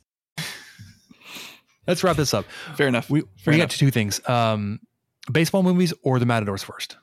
[1.87, 2.45] Let's wrap this up.
[2.75, 3.09] Fair enough.
[3.09, 3.69] We, Fair we enough.
[3.69, 4.79] got two things um,
[5.31, 6.97] baseball movies or the Matadors first.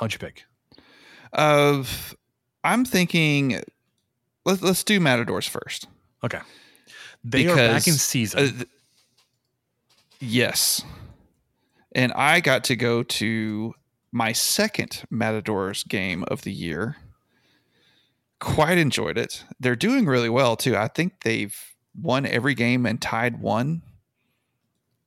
[0.00, 0.44] Don't you pick?
[1.32, 2.14] Of,
[2.64, 3.62] I'm thinking,
[4.44, 5.88] let's let's do Matadors first.
[6.24, 6.40] Okay.
[7.24, 8.40] They are back in season.
[8.40, 8.68] uh, th-
[10.20, 10.84] yes,
[11.92, 13.74] and I got to go to
[14.12, 16.96] my second Matadors game of the year.
[18.40, 19.44] Quite enjoyed it.
[19.58, 20.76] They're doing really well too.
[20.76, 21.67] I think they've
[22.00, 23.82] won every game and tied one.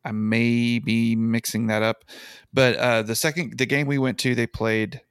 [0.04, 2.06] I may be mixing that up,
[2.54, 5.02] but uh, the second the game we went to, they played.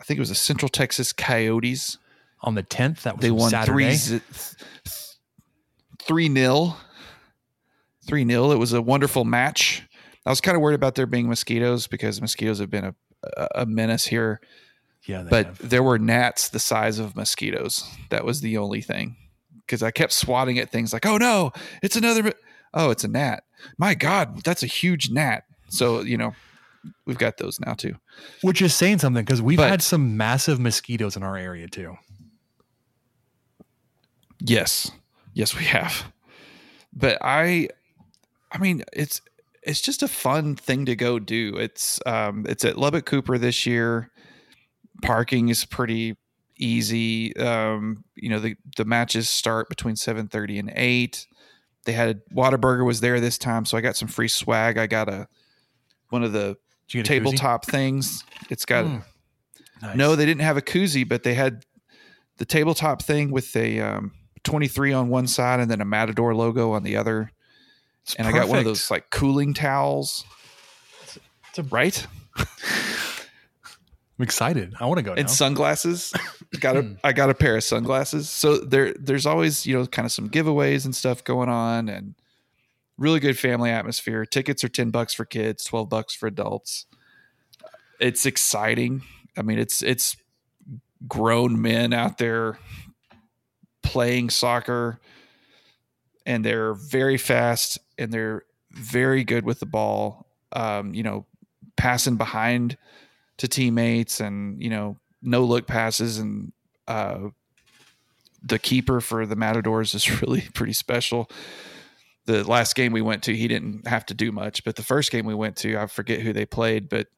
[0.00, 1.98] I think it was the Central Texas Coyotes
[2.42, 3.02] on the tenth.
[3.02, 3.96] That was they won Saturday.
[3.96, 4.20] three
[5.98, 6.76] three nil.
[8.06, 8.52] Three nil.
[8.52, 9.82] It was a wonderful match.
[10.24, 12.94] I was kind of worried about there being mosquitoes because mosquitoes have been a
[13.54, 14.40] a- menace here.
[15.06, 15.70] Yeah, but have.
[15.70, 17.88] there were gnats the size of mosquitoes.
[18.10, 19.16] That was the only thing
[19.66, 21.52] because I kept swatting at things like, "Oh no,
[21.82, 22.32] it's another."
[22.74, 23.42] Oh, it's a gnat.
[23.78, 25.44] My God, that's a huge gnat.
[25.68, 26.34] So you know,
[27.06, 27.94] we've got those now too.
[28.42, 31.96] Which is saying something because we've But- had some massive mosquitoes in our area too.
[34.40, 34.90] Yes.
[35.34, 36.12] Yes, we have.
[36.92, 37.68] But I
[38.52, 39.20] I mean, it's
[39.62, 41.56] it's just a fun thing to go do.
[41.56, 44.10] It's um it's at Lubbock Cooper this year.
[45.02, 46.16] Parking is pretty
[46.58, 47.36] easy.
[47.36, 51.26] Um, you know, the the matches start between 7:30 and 8.
[51.84, 54.76] They had a Whataburger was there this time, so I got some free swag.
[54.78, 55.28] I got a
[56.10, 56.56] one of the
[56.88, 57.16] Did you get a koozie?
[57.24, 58.24] tabletop things.
[58.50, 59.02] It's got Mm.
[59.82, 59.96] Nice.
[59.96, 61.64] no, they didn't have a koozie, but they had
[62.38, 64.12] the tabletop thing with a um,
[64.44, 67.30] 23 on one side and then a Matador logo on the other.
[68.18, 70.24] and I got one of those like cooling towels.
[71.50, 72.06] It's a right
[74.18, 74.74] I'm excited.
[74.80, 75.20] I want to go now.
[75.20, 76.12] and sunglasses.
[76.60, 78.30] got a I got a pair of sunglasses.
[78.30, 82.14] So there there's always you know kind of some giveaways and stuff going on and
[82.96, 84.24] really good family atmosphere.
[84.24, 86.86] Tickets are 10 bucks for kids, 12 bucks for adults.
[88.00, 89.02] It's exciting.
[89.36, 90.16] I mean, it's it's
[91.06, 92.58] grown men out there
[93.82, 94.98] playing soccer
[96.24, 100.26] and they're very fast and they're very good with the ball.
[100.52, 101.26] Um, you know,
[101.76, 102.78] passing behind
[103.38, 106.52] to teammates and, you know, no look passes and
[106.88, 107.18] uh
[108.42, 111.28] the keeper for the Matadors is really pretty special.
[112.26, 115.10] The last game we went to, he didn't have to do much, but the first
[115.10, 117.08] game we went to, I forget who they played, but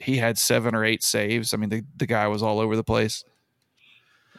[0.00, 1.54] he had seven or eight saves.
[1.54, 3.24] I mean, the, the guy was all over the place.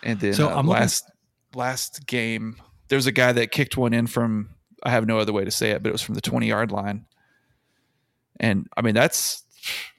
[0.03, 1.09] And then So uh, I'm looking- last
[1.53, 2.57] last game,
[2.89, 4.49] there was a guy that kicked one in from
[4.83, 6.71] I have no other way to say it, but it was from the 20 yard
[6.71, 7.05] line.
[8.39, 9.43] And I mean, that's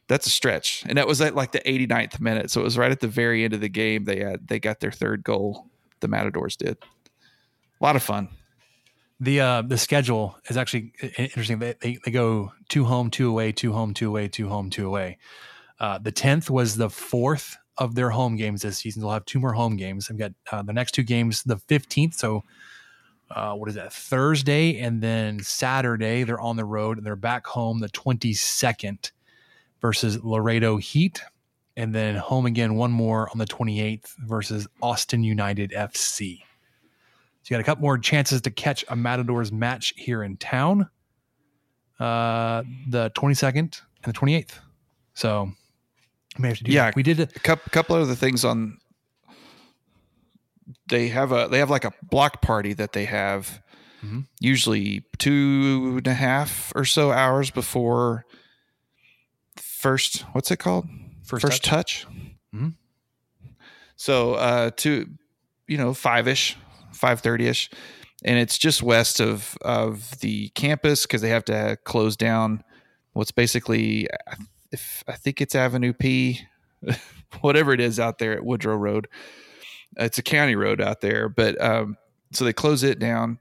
[0.09, 0.85] that's a stretch.
[0.87, 2.51] And that was at like the 89th minute.
[2.51, 4.05] So it was right at the very end of the game.
[4.05, 5.67] They had they got their third goal.
[6.01, 6.79] The Matadors did.
[7.81, 8.29] A lot of fun.
[9.19, 11.59] The uh the schedule is actually interesting.
[11.59, 14.87] They, they they go two home, two away, two home, two away, two home, two
[14.87, 15.19] away.
[15.79, 19.03] Uh, the tenth was the fourth of their home games this season.
[19.03, 20.07] They'll have two more home games.
[20.07, 22.15] They've got uh, the next two games the fifteenth.
[22.15, 22.45] So
[23.31, 23.93] uh, what is that?
[23.93, 29.11] Thursday and then Saturday they're on the road and they're back home the twenty second
[29.81, 31.23] versus Laredo Heat,
[31.77, 36.39] and then home again one more on the twenty eighth versus Austin United FC.
[37.43, 40.89] So you got a couple more chances to catch a Matadors match here in town.
[42.01, 43.73] uh, the 22nd and
[44.05, 44.59] the 28th.
[45.15, 45.51] So
[46.37, 46.73] we may have to do.
[46.73, 48.77] yeah, we did a couple couple other things on.
[50.89, 53.61] They have a they have like a block party that they have
[54.05, 54.27] Mhm.
[54.41, 58.27] usually two and a half or so hours before
[59.77, 60.87] first what's it called
[61.41, 62.07] First touch.
[62.55, 62.75] Mhm.
[63.97, 65.09] So uh, two,
[65.67, 66.57] you know, five ish,
[66.93, 67.71] five thirty ish,
[68.25, 72.63] and it's just west of of the campus because they have to close down
[73.13, 74.09] what's basically,
[74.71, 76.41] if I think it's Avenue P,
[77.41, 79.09] whatever it is out there at Woodrow Road.
[79.99, 81.97] It's a county road out there, but um,
[82.33, 83.39] so they close it down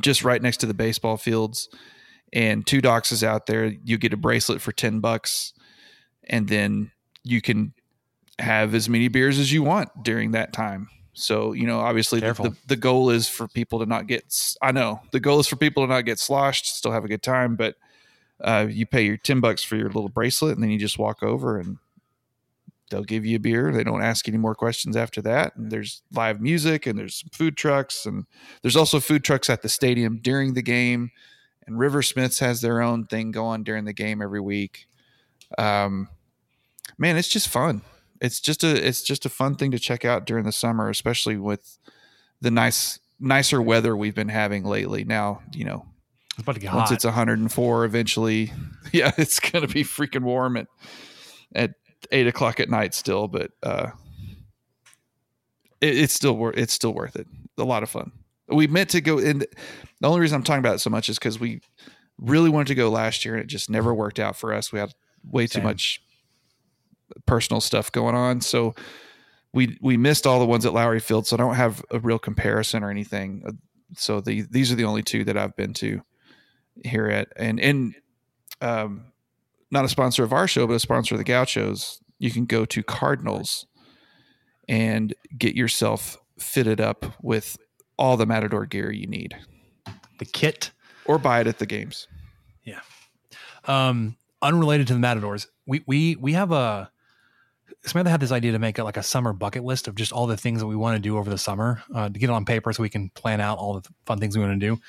[0.00, 1.68] just right next to the baseball fields.
[2.32, 3.66] And Two Docs is out there.
[3.84, 5.52] You get a bracelet for ten bucks,
[6.24, 6.90] and then
[7.22, 7.72] you can
[8.38, 10.88] have as many beers as you want during that time.
[11.18, 14.24] So, you know, obviously the, the, the goal is for people to not get,
[14.60, 17.22] i know the goal is for people to not get sloshed, still have a good
[17.22, 17.76] time, but
[18.42, 21.22] uh, you pay your 10 bucks for your little bracelet and then you just walk
[21.22, 21.78] over and
[22.90, 23.72] they'll give you a beer.
[23.72, 25.56] They don't ask any more questions after that.
[25.56, 28.26] And there's live music and there's food trucks and
[28.60, 31.12] there's also food trucks at the stadium during the game.
[31.66, 34.86] And Riversmith's has their own thing going during the game every week.
[35.58, 36.08] Um,
[36.96, 37.82] man, it's just fun.
[38.20, 41.36] It's just a it's just a fun thing to check out during the summer, especially
[41.36, 41.78] with
[42.40, 45.04] the nice nicer weather we've been having lately.
[45.04, 45.86] Now, you know,
[46.34, 46.94] It's about to get once hot.
[46.96, 48.52] it's 104, eventually,
[48.92, 50.66] yeah, it's gonna be freaking warm at
[51.54, 51.72] at
[52.10, 53.90] eight o'clock at night still, but uh,
[55.80, 57.26] it, it's still worth it's still worth it.
[57.58, 58.12] A lot of fun.
[58.48, 59.40] We meant to go in.
[60.00, 61.60] The only reason I'm talking about it so much is because we
[62.18, 64.72] really wanted to go last year and it just never worked out for us.
[64.72, 64.92] We had
[65.24, 66.00] way too much
[67.26, 68.74] personal stuff going on, so
[69.52, 71.26] we we missed all the ones at Lowrey Field.
[71.26, 73.42] So I don't have a real comparison or anything.
[73.46, 73.52] Uh,
[73.94, 76.02] So the these are the only two that I've been to
[76.84, 77.94] here at and and
[78.60, 79.12] um,
[79.70, 82.00] not a sponsor of our show, but a sponsor of the Gauchos.
[82.18, 83.66] You can go to Cardinals
[84.68, 87.56] and get yourself fitted up with
[87.98, 89.36] all the Matador gear you need.
[90.18, 90.70] The kit.
[91.04, 92.08] Or buy it at the games.
[92.64, 92.80] Yeah.
[93.66, 96.90] Um, unrelated to the Matadors, we we we have a
[97.84, 100.26] Samantha had this idea to make it like a summer bucket list of just all
[100.26, 102.44] the things that we want to do over the summer uh, to get it on
[102.44, 104.80] paper so we can plan out all the fun things we want to do.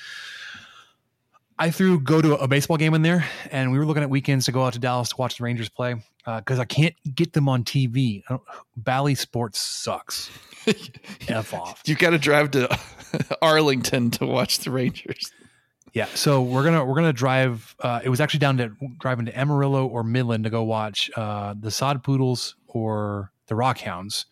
[1.60, 4.46] I threw go to a baseball game in there, and we were looking at weekends
[4.46, 5.96] to go out to Dallas to watch the Rangers play
[6.26, 8.24] because I can't get them on TV.
[8.76, 10.30] Bally Sports sucks.
[11.28, 11.82] F off.
[11.86, 12.80] You got to drive to
[13.42, 15.32] Arlington to watch the Rangers.
[15.94, 17.76] Yeah, so we're gonna we're gonna drive.
[17.80, 21.56] Uh, it was actually down to driving to Amarillo or Midland to go watch uh,
[21.60, 24.26] the Sod Poodles or the Rockhounds.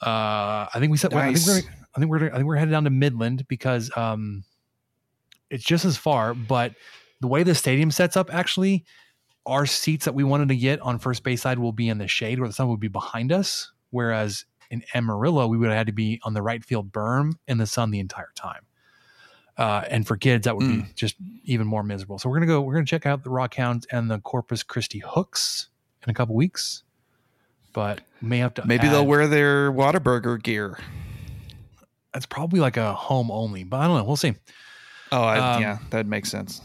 [0.00, 1.12] Uh, I think we said.
[1.14, 1.70] I think we're.
[1.96, 2.26] I think we're.
[2.26, 4.44] I think we're headed down to Midland because um,
[5.50, 6.34] it's just as far.
[6.34, 6.74] But
[7.20, 8.84] the way the stadium sets up, actually,
[9.46, 12.06] our seats that we wanted to get on first base side will be in the
[12.06, 13.72] shade, where the sun would be behind us.
[13.90, 17.58] Whereas in Amarillo, we would have had to be on the right field berm in
[17.58, 18.62] the sun the entire time.
[19.56, 22.18] Uh, and for kids, that would be just even more miserable.
[22.18, 22.60] So we're gonna go.
[22.60, 25.68] We're gonna check out the Rockhounds and the Corpus Christi Hooks
[26.04, 26.84] in a couple weeks.
[27.72, 28.66] But may have to.
[28.66, 30.78] Maybe they'll wear their Whataburger gear.
[32.12, 34.04] That's probably like a home only, but I don't know.
[34.04, 34.34] We'll see.
[35.10, 36.60] Oh, I, Um, yeah, that makes sense.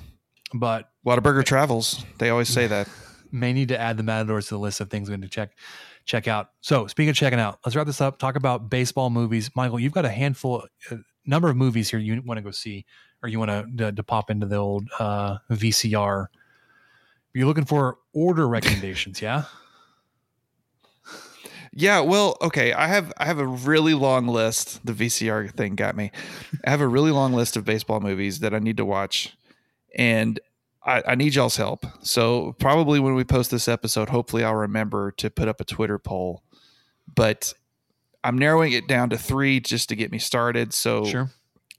[0.53, 2.05] But Whataburger travels.
[2.19, 2.87] They always say that.
[3.31, 5.57] may need to add the Matadors to the list of things we need to check
[6.05, 6.49] check out.
[6.61, 8.19] So speaking of checking out, let's wrap this up.
[8.19, 9.49] Talk about baseball movies.
[9.55, 12.85] Michael, you've got a handful, a number of movies here you want to go see,
[13.21, 16.27] or you want to, to, to pop into the old uh, VCR.
[17.33, 19.45] You're looking for order recommendations, yeah?
[21.75, 22.71] Yeah, well, okay.
[22.71, 24.85] I have I have a really long list.
[24.85, 26.11] The VCR thing got me.
[26.63, 29.35] I have a really long list of baseball movies that I need to watch,
[29.95, 30.39] and
[30.85, 31.85] I, I need y'all's help.
[32.01, 35.97] So probably when we post this episode, hopefully I'll remember to put up a Twitter
[35.97, 36.43] poll.
[37.15, 37.53] But
[38.23, 40.73] I'm narrowing it down to three just to get me started.
[40.73, 41.29] So Sure.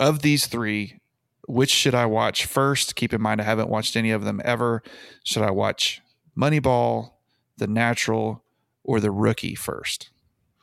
[0.00, 1.00] of these three,
[1.46, 2.96] which should I watch first?
[2.96, 4.82] Keep in mind I haven't watched any of them ever.
[5.22, 6.00] Should I watch
[6.36, 7.12] Moneyball,
[7.58, 8.42] The Natural,
[8.82, 10.10] or The Rookie first?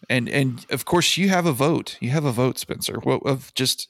[0.10, 1.98] And and of course you have a vote.
[2.00, 3.00] You have a vote, Spencer.
[3.04, 3.88] What of just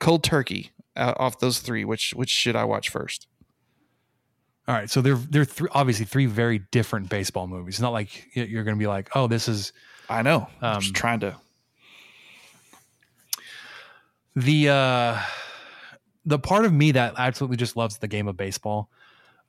[0.00, 1.84] cold turkey uh, off those three?
[1.84, 3.28] Which which should I watch first?
[4.66, 7.74] All right, so they're they're th- obviously three very different baseball movies.
[7.74, 9.72] It's not like you're going to be like, oh, this is.
[10.08, 10.48] I know.
[10.62, 11.36] I'm Um, just trying to.
[14.36, 15.20] the uh
[16.26, 18.90] the part of me that absolutely just loves the game of baseball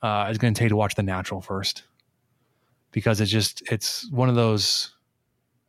[0.01, 1.83] uh is going to tell you to watch the natural first
[2.91, 4.93] because it's just it's one of those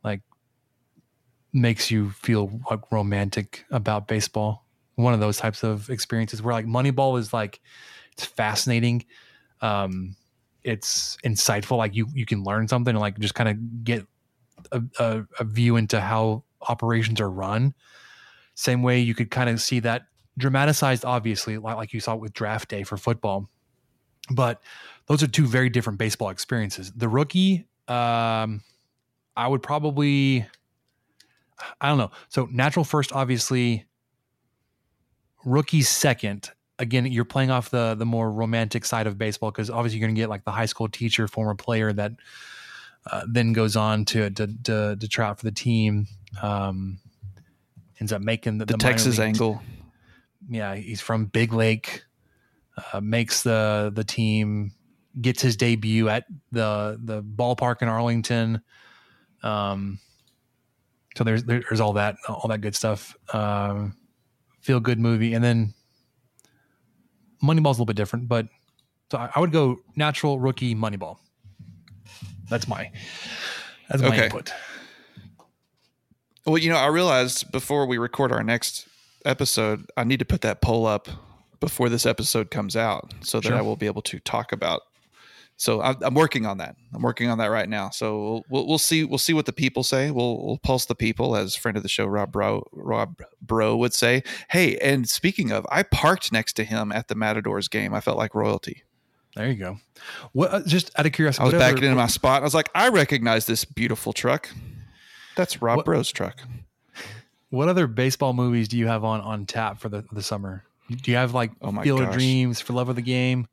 [0.03, 0.21] like
[1.53, 6.65] makes you feel like romantic about baseball one of those types of experiences where like
[6.65, 7.59] moneyball is like
[8.13, 9.05] It's fascinating.
[9.61, 10.15] Um,
[10.63, 11.77] it's insightful.
[11.77, 14.05] Like you you can learn something and like just kind of get
[14.71, 17.73] a, a, a view into how operations are run.
[18.55, 22.33] Same way you could kind of see that dramatized, obviously, like, like you saw with
[22.33, 23.49] draft day for football.
[24.29, 24.61] But
[25.05, 26.91] those are two very different baseball experiences.
[26.95, 28.61] The rookie, um,
[29.35, 30.45] I would probably,
[31.79, 32.11] I don't know.
[32.29, 33.85] So natural first, obviously.
[35.45, 36.51] Rookie second.
[36.79, 40.15] Again, you're playing off the the more romantic side of baseball because obviously you're going
[40.15, 42.11] to get like the high school teacher, former player that
[43.11, 46.07] uh, then goes on to to to, to try out for the team.
[46.41, 46.99] Um,
[47.99, 49.61] ends up making the, The the Texas angle.
[50.49, 52.03] Yeah, he's from Big Lake.
[52.93, 54.71] Uh, makes the the team,
[55.19, 58.61] gets his debut at the the ballpark in Arlington.
[59.41, 59.99] Um,
[61.15, 63.15] so there's there's all that all that good stuff.
[63.33, 63.97] Um,
[64.61, 65.73] feel good movie, and then
[67.43, 68.47] Moneyball's a little bit different, but
[69.11, 71.17] so I, I would go natural rookie Moneyball.
[72.49, 72.91] That's my
[73.89, 74.25] that's my Okay.
[74.25, 74.51] input.
[76.45, 78.87] Well, you know, I realized before we record our next
[79.25, 81.07] episode, I need to put that poll up
[81.59, 83.57] before this episode comes out so that Sure.
[83.57, 84.81] I will be able to talk about.
[85.57, 86.75] So I'm, I'm working on that.
[86.93, 87.89] I'm working on that right now.
[87.89, 89.03] So we'll, we'll, we'll see.
[89.03, 90.11] We'll see what the people say.
[90.11, 93.93] We'll, we'll pulse the people, as friend of the show Rob Bro Rob Bro would
[93.93, 94.23] say.
[94.49, 97.93] Hey, and speaking of, I parked next to him at the Matadors game.
[97.93, 98.83] I felt like royalty.
[99.35, 99.77] There you go.
[100.31, 102.41] What uh, just out of curiosity, I was what backing into my spot.
[102.41, 104.49] I was like, I recognize this beautiful truck.
[105.35, 106.39] That's Rob Bro's truck.
[107.49, 110.63] What other baseball movies do you have on on tap for the the summer?
[110.89, 112.11] Do you have like Oh my Field of.
[112.11, 113.47] Dreams for Love of the Game,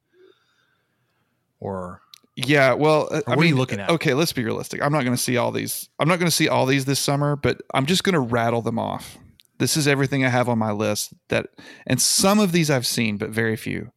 [1.60, 2.02] or
[2.36, 3.90] Yeah, well, uh, Or I what are you looking at?
[3.90, 4.82] Okay, let's be realistic.
[4.82, 5.88] I'm not going to see all these.
[5.98, 8.62] I'm not going to see all these this summer, but I'm just going to rattle
[8.62, 9.18] them off.
[9.58, 11.46] This is everything I have on my list that,
[11.86, 13.92] and some of these I've seen, but very few.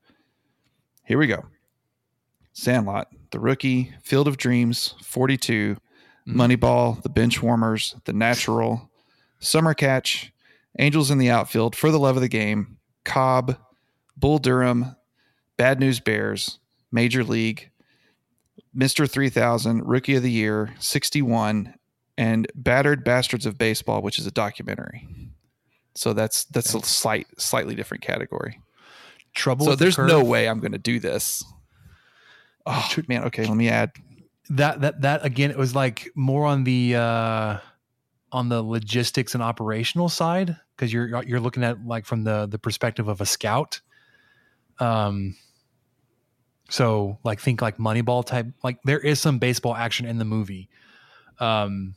[1.03, 1.45] Here we go.
[2.53, 5.77] Sandlot, The Rookie, Field of Dreams, 42,
[6.27, 6.41] Mm-hmm.
[6.41, 8.91] Moneyball, The Bench Warmers, The Natural,
[9.39, 10.33] Summer Catch,
[10.77, 13.55] Angels in the Outfield, For the Love of the Game, Cobb,
[14.17, 14.97] Bull Durham,
[15.55, 16.59] Bad News Bears,
[16.91, 17.71] Major League,
[18.75, 19.09] Mr.
[19.09, 21.73] 3000, Rookie of the Year, 61,
[22.17, 25.07] and Battered Bastards of Baseball, which is a documentary.
[25.95, 28.61] So that's that's a slight slightly different category.
[29.33, 31.43] Trouble So with the there's no way I'm going to do this.
[32.65, 33.91] Oh shoot, man, okay, let me add.
[34.49, 35.49] that that that again?
[35.49, 37.57] It was like more on the uh
[38.31, 42.59] on the logistics and operational side because you're you're looking at like from the the
[42.59, 43.81] perspective of a scout.
[44.79, 45.35] Um.
[46.69, 48.47] So like think like Moneyball type.
[48.63, 50.69] Like there is some baseball action in the movie.
[51.39, 51.95] Um.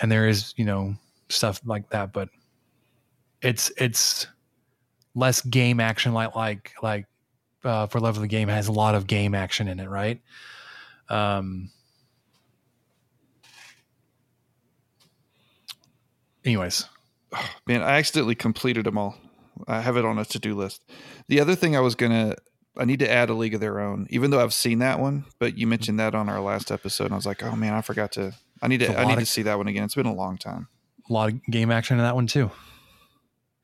[0.00, 0.94] And there is you know
[1.28, 2.28] stuff like that, but
[3.42, 4.26] it's it's
[5.14, 7.06] less game action like like like
[7.64, 10.20] uh, for love of the game has a lot of game action in it right
[11.08, 11.70] um
[16.44, 16.86] anyways
[17.66, 19.16] Man, I accidentally completed them all.
[19.66, 20.82] I have it on a to-do list.
[21.28, 22.36] The other thing I was gonna,
[22.78, 25.24] I need to add a League of Their Own, even though I've seen that one.
[25.38, 27.80] But you mentioned that on our last episode, and I was like, oh man, I
[27.80, 28.32] forgot to.
[28.62, 28.98] I need to.
[28.98, 29.84] I need to see that one again.
[29.84, 30.68] It's been a long time.
[31.08, 32.50] a lot of game action in that one too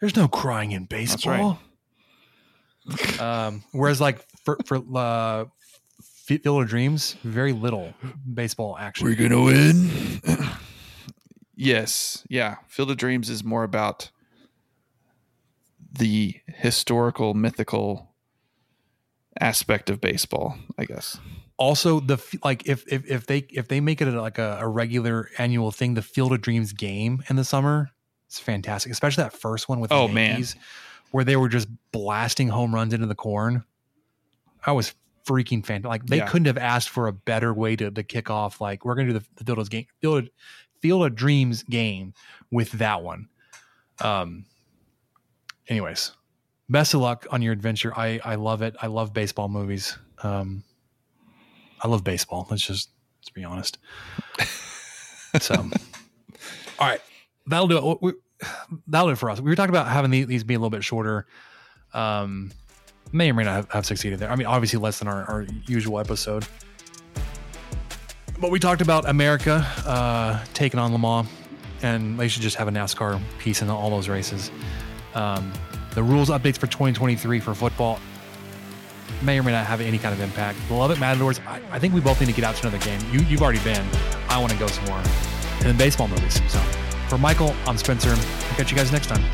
[0.04, 1.56] there's no crying in That's right.
[2.86, 5.46] baseball um whereas like for for uh
[6.02, 7.92] Field of Dreams, very little
[8.32, 9.06] baseball action.
[9.06, 9.90] We're gonna win.
[11.54, 12.56] yes, yeah.
[12.66, 14.10] Field of Dreams is more about
[15.92, 18.13] the historical, mythical
[19.41, 21.18] aspect of baseball, I guess.
[21.59, 24.68] also the like if if if they if they make it a, like a, a
[24.68, 27.91] regular annual thing the field of dreams game in the summer
[28.26, 30.30] it's fantastic especially that first one with the Oh, man.
[30.30, 30.57] Yankees,
[31.12, 33.62] where they were just blasting home runs into the corn
[34.66, 34.95] i was
[35.26, 36.26] freaking fantastic like they Yeah.
[36.26, 39.18] couldn't have asked for a better way to, to kick off like we're gonna do
[39.20, 40.30] the, the field of game field of,
[40.80, 42.12] field of dreams game
[42.51, 43.28] with that one
[44.03, 44.45] um
[45.68, 46.12] anyways
[46.68, 50.64] best of luck on your adventure i i love it i love baseball movies um
[51.84, 52.46] I love baseball.
[52.50, 52.88] Let's just
[53.20, 53.78] let's be honest.
[55.40, 55.54] So,
[56.78, 57.00] all right,
[57.46, 57.98] that'll do it.
[58.00, 58.12] We,
[58.88, 59.40] that'll do it for us.
[59.40, 61.26] We were talking about having these, these be a little bit shorter.
[61.92, 62.52] Um,
[63.12, 64.30] may or may not have, have succeeded there.
[64.30, 66.46] I mean, obviously less than our, our usual episode.
[68.40, 71.28] But we talked about America uh, taking on Le Mans,
[71.82, 74.50] and they should just have a NASCAR piece in all those races.
[75.14, 75.52] Um,
[75.95, 78.01] the rules updates for 2023 for football
[79.22, 80.59] may or may not have any kind of impact.
[80.70, 83.01] Love it, Matadors, I, I think we both need to get out to another game.
[83.12, 83.86] You, you've already been.
[84.28, 84.99] I want to go some more.
[84.99, 86.40] And then baseball movies.
[86.53, 86.59] So
[87.09, 88.11] for Michael, I'm Spencer.
[88.11, 89.24] I'll catch you guys next time.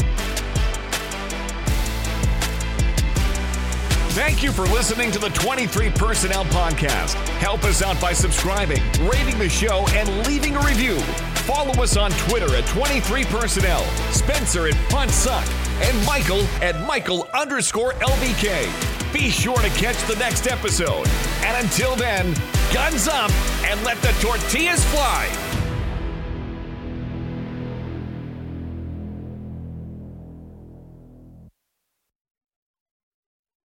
[4.11, 7.14] Thank you for listening to the 23 Personnel Podcast.
[7.38, 10.98] Help us out by subscribing, rating the show, and leaving a review.
[11.47, 15.47] Follow us on Twitter at 23 Personnel, Spencer at Punt Suck,
[15.82, 19.12] and Michael at Michael underscore LBK.
[19.12, 21.09] Be sure to catch the next episode.
[21.43, 22.34] And until then,
[22.72, 23.30] guns up
[23.64, 25.49] and let the tortillas fly.